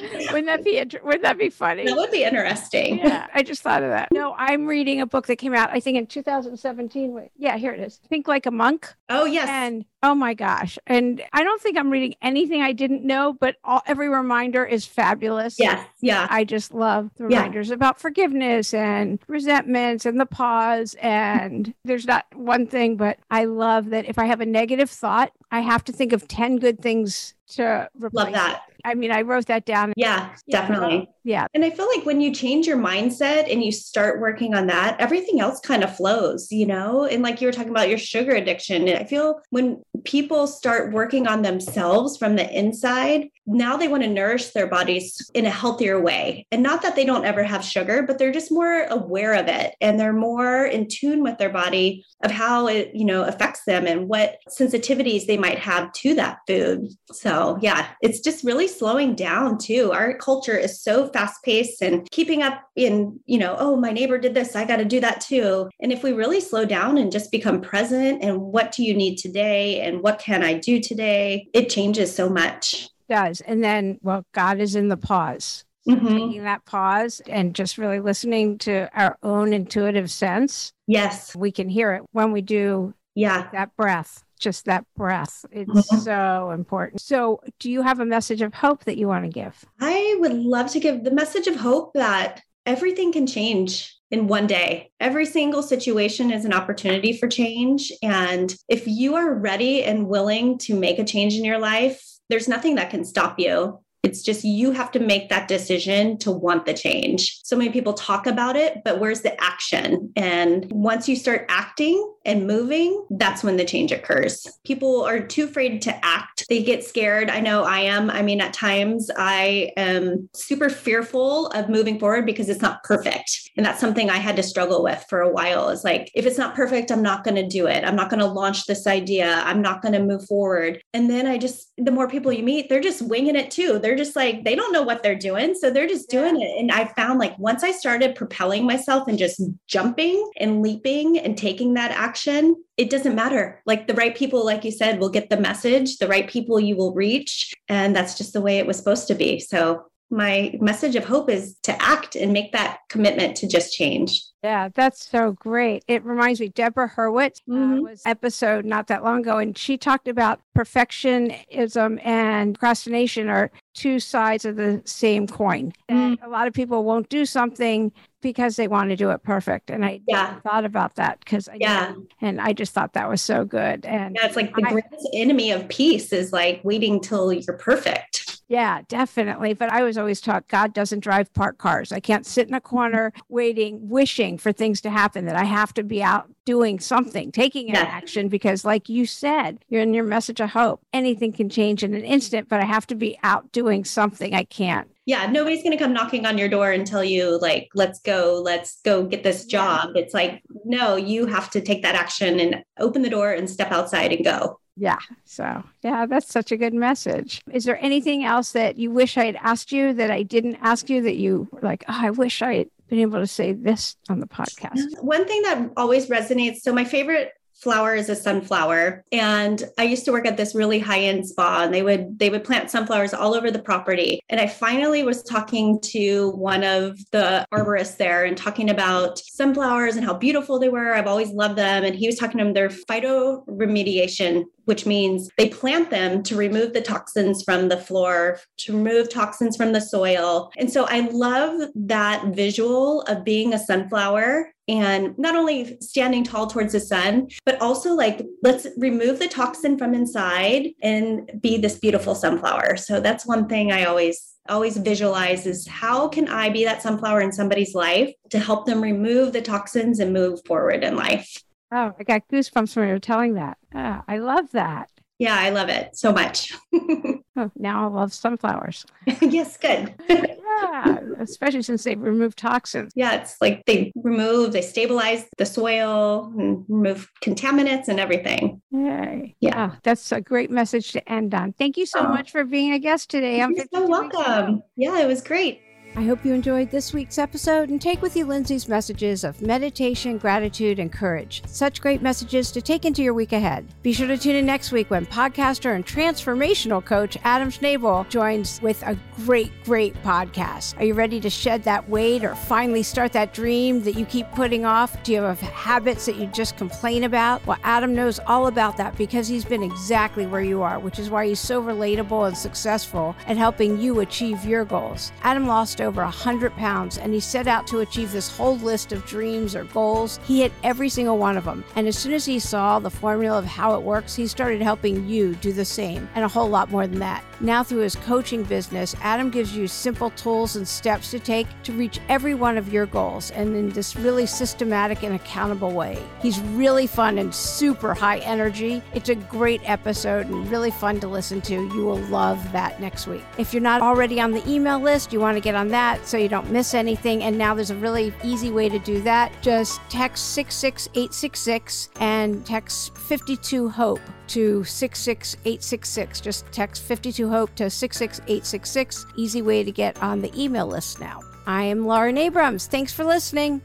wouldn't 0.32 0.46
that 0.46 0.64
be 0.64 0.82
wouldn't 1.02 1.22
that 1.22 1.38
be 1.38 1.50
funny? 1.50 1.84
That 1.84 1.96
would 1.96 2.10
be 2.10 2.24
interesting. 2.24 2.98
Yeah, 2.98 3.26
I 3.34 3.42
just 3.42 3.62
thought 3.62 3.82
of 3.82 3.90
that. 3.90 4.08
No, 4.12 4.34
I'm 4.36 4.66
reading 4.66 5.00
a 5.00 5.06
book 5.06 5.26
that 5.26 5.36
came 5.36 5.54
out 5.54 5.70
I 5.70 5.80
think 5.80 5.98
in 5.98 6.06
2017. 6.06 7.12
Wait, 7.12 7.30
yeah, 7.36 7.56
here 7.56 7.72
it 7.72 7.80
is. 7.80 8.00
Think 8.08 8.28
like 8.28 8.46
a 8.46 8.50
monk. 8.50 8.94
Oh 9.08 9.24
yes. 9.24 9.48
And 9.48 9.84
oh 10.02 10.14
my 10.14 10.34
gosh, 10.34 10.78
and 10.86 11.22
I 11.32 11.44
don't 11.44 11.60
think 11.60 11.78
I'm 11.78 11.90
reading 11.90 12.14
anything 12.22 12.62
I 12.62 12.72
didn't 12.72 13.04
know, 13.04 13.32
but 13.32 13.56
all, 13.64 13.82
every 13.86 14.08
reminder 14.08 14.64
is 14.64 14.84
fabulous. 14.84 15.56
Yes, 15.58 15.86
yeah. 16.00 16.26
I 16.30 16.44
just 16.44 16.74
love 16.74 17.10
the 17.16 17.24
reminders 17.24 17.68
yeah. 17.68 17.74
about 17.74 18.00
forgiveness 18.00 18.74
and 18.74 19.18
resentments 19.28 20.06
and 20.06 20.20
the 20.20 20.26
pause. 20.26 20.94
And 21.00 21.72
there's 21.84 22.06
not 22.06 22.26
one 22.34 22.66
thing, 22.66 22.96
but 22.96 23.18
I 23.30 23.44
love 23.44 23.90
that 23.90 24.06
if 24.06 24.18
I 24.18 24.26
have 24.26 24.40
a 24.40 24.46
negative 24.46 24.90
thought, 24.90 25.32
I 25.50 25.60
have 25.60 25.84
to 25.84 25.92
think 25.92 26.12
of 26.12 26.26
10 26.28 26.56
good 26.56 26.80
things 26.80 27.34
to 27.48 27.88
replace. 27.94 28.24
Love 28.24 28.32
that. 28.32 28.62
I 28.84 28.94
mean, 28.94 29.12
I 29.12 29.22
wrote 29.22 29.46
that 29.46 29.64
down. 29.64 29.92
Yeah, 29.96 30.30
definitely. 30.50 31.08
Yeah. 31.22 31.46
And 31.54 31.64
I 31.64 31.70
feel 31.70 31.86
like 31.86 32.04
when 32.04 32.20
you 32.20 32.34
change 32.34 32.66
your 32.66 32.78
mindset 32.78 33.50
and 33.52 33.62
you 33.62 33.70
start 33.70 34.20
working 34.20 34.54
on 34.54 34.66
that, 34.66 34.98
everything 34.98 35.40
else 35.40 35.60
kind 35.60 35.84
of 35.84 35.94
flows, 35.94 36.50
you 36.50 36.66
know? 36.66 37.04
And 37.04 37.22
like 37.22 37.40
you 37.40 37.46
were 37.46 37.52
talking 37.52 37.70
about 37.70 37.88
your 37.88 37.98
sugar 37.98 38.32
addiction, 38.32 38.88
I 38.88 39.04
feel 39.04 39.40
when 39.50 39.82
people 40.04 40.46
start 40.46 40.92
working 40.92 41.26
on 41.26 41.42
themselves 41.42 42.16
from 42.16 42.36
the 42.36 42.58
inside, 42.58 43.28
now 43.46 43.76
they 43.76 43.88
want 43.88 44.02
to 44.02 44.08
nourish 44.08 44.50
their 44.50 44.66
bodies 44.66 45.30
in 45.34 45.46
a 45.46 45.50
healthier 45.50 46.00
way. 46.00 46.46
And 46.52 46.62
not 46.62 46.82
that 46.82 46.94
they 46.94 47.04
don't 47.04 47.24
ever 47.24 47.42
have 47.42 47.64
sugar, 47.64 48.02
but 48.02 48.18
they're 48.18 48.32
just 48.32 48.52
more 48.52 48.84
aware 48.84 49.34
of 49.34 49.48
it 49.48 49.74
and 49.80 49.98
they're 49.98 50.12
more 50.12 50.64
in 50.64 50.88
tune 50.88 51.22
with 51.22 51.38
their 51.38 51.50
body 51.50 52.04
of 52.22 52.30
how 52.30 52.68
it, 52.68 52.92
you 52.94 53.04
know, 53.04 53.24
affects 53.24 53.64
them 53.64 53.86
and 53.86 54.08
what 54.08 54.38
sensitivities 54.48 55.26
they 55.26 55.36
might 55.36 55.58
have 55.58 55.92
to 55.92 56.14
that 56.14 56.38
food. 56.46 56.88
So, 57.10 57.58
yeah, 57.60 57.88
it's 58.00 58.20
just 58.20 58.44
really 58.44 58.68
slowing 58.68 59.16
down 59.16 59.58
too. 59.58 59.90
Our 59.92 60.16
culture 60.16 60.56
is 60.56 60.80
so 60.80 61.08
fast 61.08 61.42
paced 61.42 61.82
and 61.82 62.08
keeping 62.12 62.42
up 62.42 62.62
in, 62.76 63.18
you 63.26 63.38
know, 63.38 63.56
oh, 63.58 63.76
my 63.76 63.90
neighbor 63.90 64.18
did 64.18 64.34
this, 64.34 64.54
I 64.54 64.64
got 64.64 64.76
to 64.76 64.84
do 64.84 65.00
that 65.00 65.20
too. 65.20 65.68
And 65.80 65.92
if 65.92 66.04
we 66.04 66.12
really 66.12 66.40
slow 66.40 66.64
down 66.64 66.96
and 66.96 67.10
just 67.10 67.32
become 67.32 67.60
present 67.60 68.22
and 68.22 68.40
what 68.40 68.70
do 68.70 68.84
you 68.84 68.94
need 68.94 69.16
today 69.16 69.80
and 69.82 70.02
what 70.02 70.18
can 70.18 70.42
I 70.42 70.54
do 70.54 70.80
today, 70.80 71.48
it 71.52 71.68
changes 71.68 72.14
so 72.14 72.28
much. 72.28 72.88
It 73.08 73.14
does. 73.14 73.40
And 73.40 73.62
then, 73.62 73.98
well, 74.02 74.24
God 74.32 74.60
is 74.60 74.76
in 74.76 74.88
the 74.88 74.96
pause. 74.96 75.64
Mm-hmm. 75.88 76.06
Taking 76.06 76.44
that 76.44 76.64
pause 76.64 77.20
and 77.26 77.56
just 77.56 77.76
really 77.76 77.98
listening 77.98 78.56
to 78.58 78.88
our 78.94 79.18
own 79.24 79.52
intuitive 79.52 80.12
sense. 80.12 80.72
Yes. 80.86 81.34
We 81.34 81.50
can 81.50 81.68
hear 81.68 81.92
it 81.94 82.02
when 82.12 82.30
we 82.30 82.40
do 82.40 82.94
yeah 83.14 83.48
that 83.52 83.76
breath 83.76 84.24
just 84.42 84.66
that 84.66 84.84
breath. 84.96 85.46
It's 85.50 85.70
mm-hmm. 85.70 85.98
so 85.98 86.50
important. 86.50 87.00
So, 87.00 87.40
do 87.58 87.70
you 87.70 87.80
have 87.80 88.00
a 88.00 88.04
message 88.04 88.42
of 88.42 88.52
hope 88.52 88.84
that 88.84 88.98
you 88.98 89.06
want 89.06 89.24
to 89.24 89.30
give? 89.30 89.64
I 89.80 90.16
would 90.18 90.34
love 90.34 90.70
to 90.72 90.80
give 90.80 91.04
the 91.04 91.12
message 91.12 91.46
of 91.46 91.56
hope 91.56 91.94
that 91.94 92.42
everything 92.66 93.12
can 93.12 93.26
change 93.26 93.96
in 94.12 94.28
one 94.28 94.46
day. 94.46 94.92
Every 95.00 95.26
single 95.26 95.62
situation 95.62 96.30
is 96.30 96.44
an 96.44 96.52
opportunity 96.52 97.16
for 97.16 97.26
change. 97.26 97.90
And 98.02 98.54
if 98.68 98.86
you 98.86 99.16
are 99.16 99.34
ready 99.34 99.82
and 99.82 100.06
willing 100.06 100.58
to 100.58 100.78
make 100.78 100.98
a 100.98 101.04
change 101.04 101.34
in 101.34 101.44
your 101.44 101.58
life, 101.58 102.06
there's 102.28 102.46
nothing 102.46 102.76
that 102.76 102.90
can 102.90 103.04
stop 103.04 103.40
you. 103.40 103.80
It's 104.02 104.22
just 104.22 104.44
you 104.44 104.72
have 104.72 104.90
to 104.92 105.00
make 105.00 105.28
that 105.28 105.46
decision 105.46 106.18
to 106.18 106.32
want 106.32 106.66
the 106.66 106.74
change. 106.74 107.40
So 107.44 107.56
many 107.56 107.70
people 107.70 107.92
talk 107.92 108.26
about 108.26 108.56
it, 108.56 108.82
but 108.84 108.98
where's 108.98 109.20
the 109.20 109.40
action? 109.40 110.12
And 110.16 110.66
once 110.72 111.08
you 111.08 111.14
start 111.14 111.46
acting 111.48 112.12
and 112.24 112.46
moving, 112.46 113.06
that's 113.10 113.44
when 113.44 113.56
the 113.56 113.64
change 113.64 113.92
occurs. 113.92 114.46
People 114.64 115.02
are 115.02 115.20
too 115.20 115.44
afraid 115.44 115.82
to 115.82 116.04
act. 116.04 116.41
They 116.52 116.62
get 116.62 116.84
scared. 116.84 117.30
I 117.30 117.40
know 117.40 117.64
I 117.64 117.78
am. 117.78 118.10
I 118.10 118.20
mean, 118.20 118.42
at 118.42 118.52
times 118.52 119.10
I 119.16 119.72
am 119.78 120.28
super 120.34 120.68
fearful 120.68 121.46
of 121.46 121.70
moving 121.70 121.98
forward 121.98 122.26
because 122.26 122.50
it's 122.50 122.60
not 122.60 122.84
perfect. 122.84 123.50
And 123.56 123.64
that's 123.64 123.80
something 123.80 124.10
I 124.10 124.18
had 124.18 124.36
to 124.36 124.42
struggle 124.42 124.82
with 124.82 125.02
for 125.08 125.22
a 125.22 125.32
while. 125.32 125.70
Is 125.70 125.82
like, 125.82 126.10
if 126.14 126.26
it's 126.26 126.36
not 126.36 126.54
perfect, 126.54 126.92
I'm 126.92 127.00
not 127.00 127.24
going 127.24 127.36
to 127.36 127.48
do 127.48 127.68
it. 127.68 127.84
I'm 127.86 127.96
not 127.96 128.10
going 128.10 128.20
to 128.20 128.26
launch 128.26 128.66
this 128.66 128.86
idea. 128.86 129.40
I'm 129.46 129.62
not 129.62 129.80
going 129.80 129.94
to 129.94 130.02
move 130.02 130.26
forward. 130.26 130.82
And 130.92 131.08
then 131.08 131.26
I 131.26 131.38
just, 131.38 131.71
the 131.84 131.90
more 131.90 132.08
people 132.08 132.32
you 132.32 132.42
meet, 132.42 132.68
they're 132.68 132.80
just 132.80 133.02
winging 133.02 133.36
it 133.36 133.50
too. 133.50 133.78
They're 133.78 133.96
just 133.96 134.16
like, 134.16 134.44
they 134.44 134.54
don't 134.54 134.72
know 134.72 134.82
what 134.82 135.02
they're 135.02 135.14
doing. 135.14 135.54
So 135.54 135.70
they're 135.70 135.88
just 135.88 136.10
doing 136.10 136.40
it. 136.40 136.58
And 136.58 136.70
I 136.70 136.86
found 136.86 137.18
like 137.18 137.38
once 137.38 137.62
I 137.62 137.72
started 137.72 138.14
propelling 138.14 138.64
myself 138.64 139.08
and 139.08 139.18
just 139.18 139.42
jumping 139.66 140.30
and 140.38 140.62
leaping 140.62 141.18
and 141.18 141.36
taking 141.36 141.74
that 141.74 141.90
action, 141.90 142.56
it 142.76 142.90
doesn't 142.90 143.14
matter. 143.14 143.62
Like 143.66 143.86
the 143.86 143.94
right 143.94 144.16
people, 144.16 144.44
like 144.44 144.64
you 144.64 144.70
said, 144.70 144.98
will 144.98 145.10
get 145.10 145.30
the 145.30 145.40
message, 145.40 145.98
the 145.98 146.08
right 146.08 146.28
people 146.28 146.58
you 146.58 146.76
will 146.76 146.94
reach. 146.94 147.52
And 147.68 147.94
that's 147.94 148.16
just 148.16 148.32
the 148.32 148.40
way 148.40 148.58
it 148.58 148.66
was 148.66 148.76
supposed 148.76 149.08
to 149.08 149.14
be. 149.14 149.40
So 149.40 149.84
my 150.12 150.56
message 150.60 150.94
of 150.94 151.04
hope 151.04 151.30
is 151.30 151.56
to 151.62 151.82
act 151.82 152.14
and 152.14 152.32
make 152.32 152.52
that 152.52 152.80
commitment 152.88 153.36
to 153.38 153.48
just 153.48 153.72
change. 153.72 154.22
Yeah, 154.44 154.68
that's 154.74 155.08
so 155.08 155.32
great. 155.32 155.84
It 155.88 156.04
reminds 156.04 156.40
me, 156.40 156.48
Deborah 156.48 156.90
Hurwitz 156.90 157.40
uh, 157.48 157.52
mm-hmm. 157.52 157.78
uh, 157.78 157.82
was 157.82 158.02
episode 158.04 158.64
not 158.64 158.88
that 158.88 159.04
long 159.04 159.20
ago, 159.20 159.38
and 159.38 159.56
she 159.56 159.78
talked 159.78 160.08
about 160.08 160.40
perfectionism 160.56 162.04
and 162.04 162.54
procrastination 162.54 163.28
are 163.28 163.50
two 163.74 163.98
sides 164.00 164.44
of 164.44 164.56
the 164.56 164.82
same 164.84 165.26
coin. 165.26 165.72
Mm-hmm. 165.88 165.96
And 165.96 166.18
a 166.22 166.28
lot 166.28 166.46
of 166.46 166.52
people 166.52 166.84
won't 166.84 167.08
do 167.08 167.24
something 167.24 167.92
because 168.20 168.56
they 168.56 168.68
want 168.68 168.90
to 168.90 168.96
do 168.96 169.10
it 169.10 169.22
perfect. 169.22 169.70
And 169.70 169.84
I 169.84 170.00
yeah. 170.06 170.40
thought 170.40 170.64
about 170.64 170.96
that 170.96 171.20
because 171.20 171.48
I 171.48 171.56
yeah, 171.58 171.94
and 172.20 172.40
I 172.40 172.52
just 172.52 172.72
thought 172.72 172.92
that 172.94 173.08
was 173.08 173.22
so 173.22 173.44
good. 173.44 173.86
And 173.86 174.16
yeah, 174.18 174.26
it's 174.26 174.36
like 174.36 174.54
the 174.54 174.64
I, 174.66 174.72
greatest 174.72 175.08
enemy 175.14 175.52
of 175.52 175.68
peace 175.68 176.12
is 176.12 176.32
like 176.32 176.60
waiting 176.64 177.00
till 177.00 177.32
you're 177.32 177.56
perfect. 177.56 178.31
Yeah, 178.48 178.82
definitely. 178.88 179.54
But 179.54 179.70
I 179.72 179.82
was 179.82 179.96
always 179.96 180.20
taught 180.20 180.46
God 180.48 180.74
doesn't 180.74 181.00
drive 181.00 181.32
parked 181.32 181.58
cars. 181.58 181.90
I 181.90 182.00
can't 182.00 182.26
sit 182.26 182.48
in 182.48 182.54
a 182.54 182.60
corner 182.60 183.12
waiting, 183.28 183.88
wishing 183.88 184.36
for 184.36 184.52
things 184.52 184.80
to 184.82 184.90
happen, 184.90 185.24
that 185.24 185.36
I 185.36 185.44
have 185.44 185.72
to 185.74 185.82
be 185.82 186.02
out 186.02 186.28
doing 186.44 186.78
something, 186.78 187.32
taking 187.32 187.68
an 187.70 187.76
Yeah. 187.76 187.82
action, 187.82 188.28
because 188.28 188.64
like 188.64 188.88
you 188.88 189.06
said, 189.06 189.64
you're 189.68 189.80
in 189.80 189.94
your 189.94 190.04
message 190.04 190.40
of 190.40 190.50
hope. 190.50 190.82
Anything 190.92 191.32
can 191.32 191.48
change 191.48 191.82
in 191.82 191.94
an 191.94 192.04
instant, 192.04 192.48
but 192.48 192.60
I 192.60 192.64
have 192.64 192.86
to 192.88 192.94
be 192.94 193.18
out 193.22 193.50
doing 193.52 193.84
something. 193.84 194.34
I 194.34 194.44
can't. 194.44 194.88
Yeah, 195.06 195.26
nobody's 195.26 195.62
going 195.62 195.76
to 195.76 195.82
come 195.82 195.92
knocking 195.92 196.26
on 196.26 196.38
your 196.38 196.48
door 196.48 196.70
and 196.70 196.86
tell 196.86 197.02
you, 197.02 197.38
like, 197.40 197.68
let's 197.74 198.00
go, 198.00 198.40
let's 198.44 198.80
go 198.82 199.04
get 199.04 199.24
this 199.24 199.46
job. 199.46 199.96
It's 199.96 200.14
like, 200.14 200.42
no, 200.64 200.94
you 200.96 201.26
have 201.26 201.50
to 201.50 201.60
take 201.60 201.82
that 201.82 201.94
action 201.96 202.38
and 202.38 202.62
open 202.78 203.02
the 203.02 203.10
door 203.10 203.32
and 203.32 203.48
step 203.50 203.72
outside 203.72 204.12
and 204.12 204.24
go. 204.24 204.60
Yeah. 204.76 204.98
So, 205.24 205.64
yeah, 205.82 206.06
that's 206.06 206.32
such 206.32 206.50
a 206.52 206.56
good 206.56 206.74
message. 206.74 207.42
Is 207.52 207.64
there 207.64 207.82
anything 207.82 208.24
else 208.24 208.52
that 208.52 208.78
you 208.78 208.90
wish 208.90 209.18
I 209.18 209.26
had 209.26 209.36
asked 209.36 209.72
you 209.72 209.92
that 209.94 210.10
I 210.10 210.22
didn't 210.22 210.56
ask 210.62 210.88
you 210.88 211.02
that 211.02 211.16
you 211.16 211.48
were 211.50 211.60
like, 211.60 211.84
oh, 211.88 211.98
I 212.00 212.10
wish 212.10 212.42
I 212.42 212.54
had 212.54 212.70
been 212.88 213.00
able 213.00 213.20
to 213.20 213.26
say 213.26 213.52
this 213.52 213.96
on 214.08 214.20
the 214.20 214.26
podcast? 214.26 215.02
One 215.02 215.26
thing 215.26 215.42
that 215.42 215.72
always 215.76 216.08
resonates 216.08 216.60
so, 216.60 216.72
my 216.72 216.84
favorite 216.84 217.32
flower 217.62 217.94
is 217.94 218.08
a 218.08 218.16
sunflower. 218.16 219.04
And 219.12 219.64
i 219.78 219.84
used 219.84 220.04
to 220.04 220.12
work 220.12 220.26
at 220.26 220.36
this 220.36 220.54
really 220.54 220.78
high 220.78 221.00
end 221.00 221.28
spa 221.28 221.62
and 221.62 221.72
they 221.72 221.82
would 221.82 222.18
they 222.18 222.30
would 222.30 222.44
plant 222.44 222.70
sunflowers 222.70 223.14
all 223.14 223.34
over 223.34 223.50
the 223.50 223.62
property. 223.62 224.20
And 224.28 224.40
i 224.40 224.46
finally 224.46 225.02
was 225.02 225.22
talking 225.22 225.80
to 225.80 226.30
one 226.30 226.64
of 226.64 226.98
the 227.12 227.44
arborists 227.52 227.96
there 227.96 228.24
and 228.24 228.36
talking 228.36 228.70
about 228.70 229.18
sunflowers 229.18 229.96
and 229.96 230.04
how 230.04 230.14
beautiful 230.14 230.58
they 230.58 230.68
were. 230.68 230.94
I've 230.94 231.06
always 231.06 231.30
loved 231.30 231.56
them. 231.56 231.84
And 231.84 231.94
he 231.94 232.06
was 232.06 232.16
talking 232.16 232.38
to 232.38 232.44
them 232.44 232.54
their 232.54 232.68
phytoremediation 232.68 234.44
which 234.64 234.86
means 234.86 235.28
they 235.36 235.48
plant 235.48 235.90
them 235.90 236.22
to 236.22 236.36
remove 236.36 236.72
the 236.72 236.80
toxins 236.80 237.42
from 237.42 237.68
the 237.68 237.76
floor, 237.76 238.38
to 238.58 238.76
remove 238.76 239.10
toxins 239.10 239.56
from 239.56 239.72
the 239.72 239.80
soil. 239.80 240.50
And 240.56 240.70
so 240.70 240.84
I 240.88 241.00
love 241.10 241.70
that 241.74 242.26
visual 242.26 243.02
of 243.02 243.24
being 243.24 243.52
a 243.52 243.58
sunflower 243.58 244.52
and 244.72 245.16
not 245.18 245.36
only 245.36 245.76
standing 245.80 246.24
tall 246.24 246.46
towards 246.46 246.72
the 246.72 246.80
sun, 246.80 247.28
but 247.44 247.60
also 247.60 247.92
like, 247.92 248.26
let's 248.42 248.66
remove 248.78 249.18
the 249.18 249.28
toxin 249.28 249.76
from 249.76 249.92
inside 249.92 250.68
and 250.82 251.30
be 251.42 251.58
this 251.58 251.78
beautiful 251.78 252.14
sunflower. 252.14 252.78
So 252.78 252.98
that's 252.98 253.26
one 253.26 253.48
thing 253.48 253.70
I 253.70 253.84
always 253.84 254.30
always 254.48 254.76
visualize 254.78 255.46
is 255.46 255.68
how 255.68 256.08
can 256.08 256.26
I 256.26 256.48
be 256.48 256.64
that 256.64 256.82
sunflower 256.82 257.20
in 257.20 257.32
somebody's 257.32 257.74
life 257.74 258.12
to 258.30 258.40
help 258.40 258.66
them 258.66 258.82
remove 258.82 259.32
the 259.32 259.42
toxins 259.42 260.00
and 260.00 260.12
move 260.12 260.40
forward 260.46 260.82
in 260.82 260.96
life. 260.96 261.36
Oh, 261.70 261.92
I 261.98 262.02
got 262.02 262.26
goosebumps 262.28 262.74
when 262.74 262.88
you 262.88 262.94
were 262.94 262.98
telling 262.98 263.34
that. 263.34 263.58
Ah, 263.74 264.02
I 264.08 264.18
love 264.18 264.50
that. 264.52 264.88
Yeah, 265.18 265.36
I 265.38 265.50
love 265.50 265.68
it 265.68 265.96
so 265.96 266.12
much. 266.12 266.52
Oh, 267.34 267.50
now 267.56 267.88
I 267.88 267.90
love 267.90 268.12
sunflowers. 268.12 268.84
yes, 269.22 269.56
good. 269.56 269.94
Yeah, 270.60 270.98
especially 271.20 271.62
since 271.62 271.84
they've 271.84 272.00
removed 272.00 272.38
toxins. 272.38 272.92
yeah, 272.94 273.14
it's 273.20 273.36
like 273.40 273.64
they 273.66 273.92
remove, 273.96 274.52
they 274.52 274.62
stabilize 274.62 275.24
the 275.38 275.46
soil 275.46 276.32
and 276.38 276.64
remove 276.68 277.10
contaminants 277.22 277.88
and 277.88 277.98
everything. 277.98 278.60
Yay. 278.70 279.34
Yeah. 279.40 279.70
Oh, 279.72 279.78
that's 279.82 280.12
a 280.12 280.20
great 280.20 280.50
message 280.50 280.92
to 280.92 281.12
end 281.12 281.34
on. 281.34 281.52
Thank 281.54 281.76
you 281.76 281.86
so 281.86 282.00
Oh. 282.00 282.08
much 282.08 282.30
for 282.30 282.44
being 282.44 282.72
a 282.72 282.78
guest 282.78 283.10
today. 283.10 283.40
on 283.40 283.50
You're 283.54 283.64
52 283.64 283.76
so 283.82 283.88
welcome. 283.88 284.62
Yeah, 284.76 285.00
it 285.00 285.06
was 285.06 285.22
great. 285.22 285.60
I 285.94 286.04
hope 286.04 286.24
you 286.24 286.32
enjoyed 286.32 286.70
this 286.70 286.94
week's 286.94 287.18
episode 287.18 287.68
and 287.68 287.80
take 287.80 288.00
with 288.00 288.16
you 288.16 288.24
Lindsay's 288.24 288.66
messages 288.66 289.24
of 289.24 289.42
meditation, 289.42 290.16
gratitude, 290.16 290.78
and 290.78 290.90
courage. 290.90 291.42
Such 291.46 291.82
great 291.82 292.00
messages 292.00 292.50
to 292.52 292.62
take 292.62 292.86
into 292.86 293.02
your 293.02 293.12
week 293.12 293.32
ahead. 293.32 293.66
Be 293.82 293.92
sure 293.92 294.06
to 294.06 294.16
tune 294.16 294.36
in 294.36 294.46
next 294.46 294.72
week 294.72 294.90
when 294.90 295.04
podcaster 295.04 295.74
and 295.74 295.84
transformational 295.84 296.82
coach 296.82 297.18
Adam 297.24 297.50
Schaeuble 297.50 298.08
joins 298.08 298.58
with 298.62 298.82
a 298.84 298.98
great, 299.26 299.52
great 299.64 299.94
podcast. 300.02 300.80
Are 300.80 300.84
you 300.84 300.94
ready 300.94 301.20
to 301.20 301.28
shed 301.28 301.62
that 301.64 301.86
weight 301.90 302.24
or 302.24 302.34
finally 302.36 302.82
start 302.82 303.12
that 303.12 303.34
dream 303.34 303.82
that 303.82 303.94
you 303.94 304.06
keep 304.06 304.30
putting 304.32 304.64
off? 304.64 305.00
Do 305.02 305.12
you 305.12 305.20
have 305.20 305.40
habits 305.40 306.06
that 306.06 306.16
you 306.16 306.26
just 306.28 306.56
complain 306.56 307.04
about? 307.04 307.46
Well, 307.46 307.58
Adam 307.64 307.94
knows 307.94 308.18
all 308.26 308.46
about 308.46 308.78
that 308.78 308.96
because 308.96 309.28
he's 309.28 309.44
been 309.44 309.62
exactly 309.62 310.24
where 310.26 310.40
you 310.40 310.62
are, 310.62 310.78
which 310.78 310.98
is 310.98 311.10
why 311.10 311.26
he's 311.26 311.38
so 311.38 311.62
relatable 311.62 312.28
and 312.28 312.36
successful 312.36 313.14
at 313.26 313.36
helping 313.36 313.78
you 313.78 314.00
achieve 314.00 314.42
your 314.46 314.64
goals. 314.64 315.12
Adam 315.22 315.46
lost 315.46 315.81
over 315.84 316.02
100 316.02 316.54
pounds 316.56 316.98
and 316.98 317.12
he 317.12 317.20
set 317.20 317.46
out 317.46 317.66
to 317.68 317.80
achieve 317.80 318.12
this 318.12 318.34
whole 318.36 318.56
list 318.58 318.92
of 318.92 319.06
dreams 319.06 319.54
or 319.54 319.64
goals. 319.64 320.18
He 320.24 320.40
hit 320.40 320.52
every 320.62 320.88
single 320.88 321.18
one 321.18 321.36
of 321.36 321.44
them. 321.44 321.64
And 321.76 321.88
as 321.88 321.98
soon 321.98 322.12
as 322.12 322.24
he 322.24 322.38
saw 322.38 322.78
the 322.78 322.90
formula 322.90 323.38
of 323.38 323.44
how 323.44 323.74
it 323.74 323.82
works, 323.82 324.14
he 324.14 324.26
started 324.26 324.62
helping 324.62 325.08
you 325.08 325.34
do 325.36 325.52
the 325.52 325.64
same 325.64 326.08
and 326.14 326.24
a 326.24 326.28
whole 326.28 326.48
lot 326.48 326.70
more 326.70 326.86
than 326.86 326.98
that. 327.00 327.24
Now, 327.40 327.64
through 327.64 327.80
his 327.80 327.96
coaching 327.96 328.44
business, 328.44 328.94
Adam 329.00 329.28
gives 329.28 329.56
you 329.56 329.66
simple 329.66 330.10
tools 330.10 330.54
and 330.54 330.66
steps 330.66 331.10
to 331.10 331.18
take 331.18 331.48
to 331.64 331.72
reach 331.72 331.98
every 332.08 332.34
one 332.34 332.56
of 332.56 332.72
your 332.72 332.86
goals 332.86 333.32
and 333.32 333.56
in 333.56 333.70
this 333.70 333.96
really 333.96 334.26
systematic 334.26 335.02
and 335.02 335.16
accountable 335.16 335.72
way. 335.72 336.00
He's 336.20 336.38
really 336.40 336.86
fun 336.86 337.18
and 337.18 337.34
super 337.34 337.94
high 337.94 338.18
energy. 338.18 338.80
It's 338.94 339.08
a 339.08 339.16
great 339.16 339.60
episode 339.68 340.26
and 340.28 340.48
really 340.50 340.70
fun 340.70 341.00
to 341.00 341.08
listen 341.08 341.40
to. 341.42 341.54
You 341.54 341.84
will 341.84 342.00
love 342.02 342.52
that 342.52 342.80
next 342.80 343.08
week. 343.08 343.24
If 343.38 343.52
you're 343.52 343.60
not 343.60 343.82
already 343.82 344.20
on 344.20 344.30
the 344.30 344.48
email 344.48 344.78
list, 344.78 345.12
you 345.12 345.18
want 345.18 345.36
to 345.36 345.40
get 345.40 345.56
on 345.56 345.68
that 345.72 346.06
so 346.06 346.16
you 346.16 346.28
don't 346.28 346.50
miss 346.50 346.74
anything. 346.74 347.22
And 347.24 347.36
now 347.36 347.54
there's 347.54 347.70
a 347.70 347.76
really 347.76 348.12
easy 348.22 348.50
way 348.50 348.68
to 348.68 348.78
do 348.78 349.00
that. 349.02 349.32
Just 349.42 349.80
text 349.88 350.32
66866 350.34 351.90
and 352.00 352.44
text 352.46 352.96
52 352.96 353.68
HOPE 353.68 354.00
to 354.28 354.64
66866. 354.64 356.20
Just 356.20 356.46
text 356.52 356.82
52 356.82 357.28
HOPE 357.28 357.54
to 357.56 357.70
66866. 357.70 359.06
Easy 359.16 359.42
way 359.42 359.64
to 359.64 359.72
get 359.72 360.00
on 360.02 360.20
the 360.20 360.32
email 360.40 360.66
list 360.66 361.00
now. 361.00 361.20
I 361.46 361.64
am 361.64 361.86
Lauren 361.86 362.18
Abrams. 362.18 362.66
Thanks 362.66 362.92
for 362.92 363.04
listening. 363.04 363.62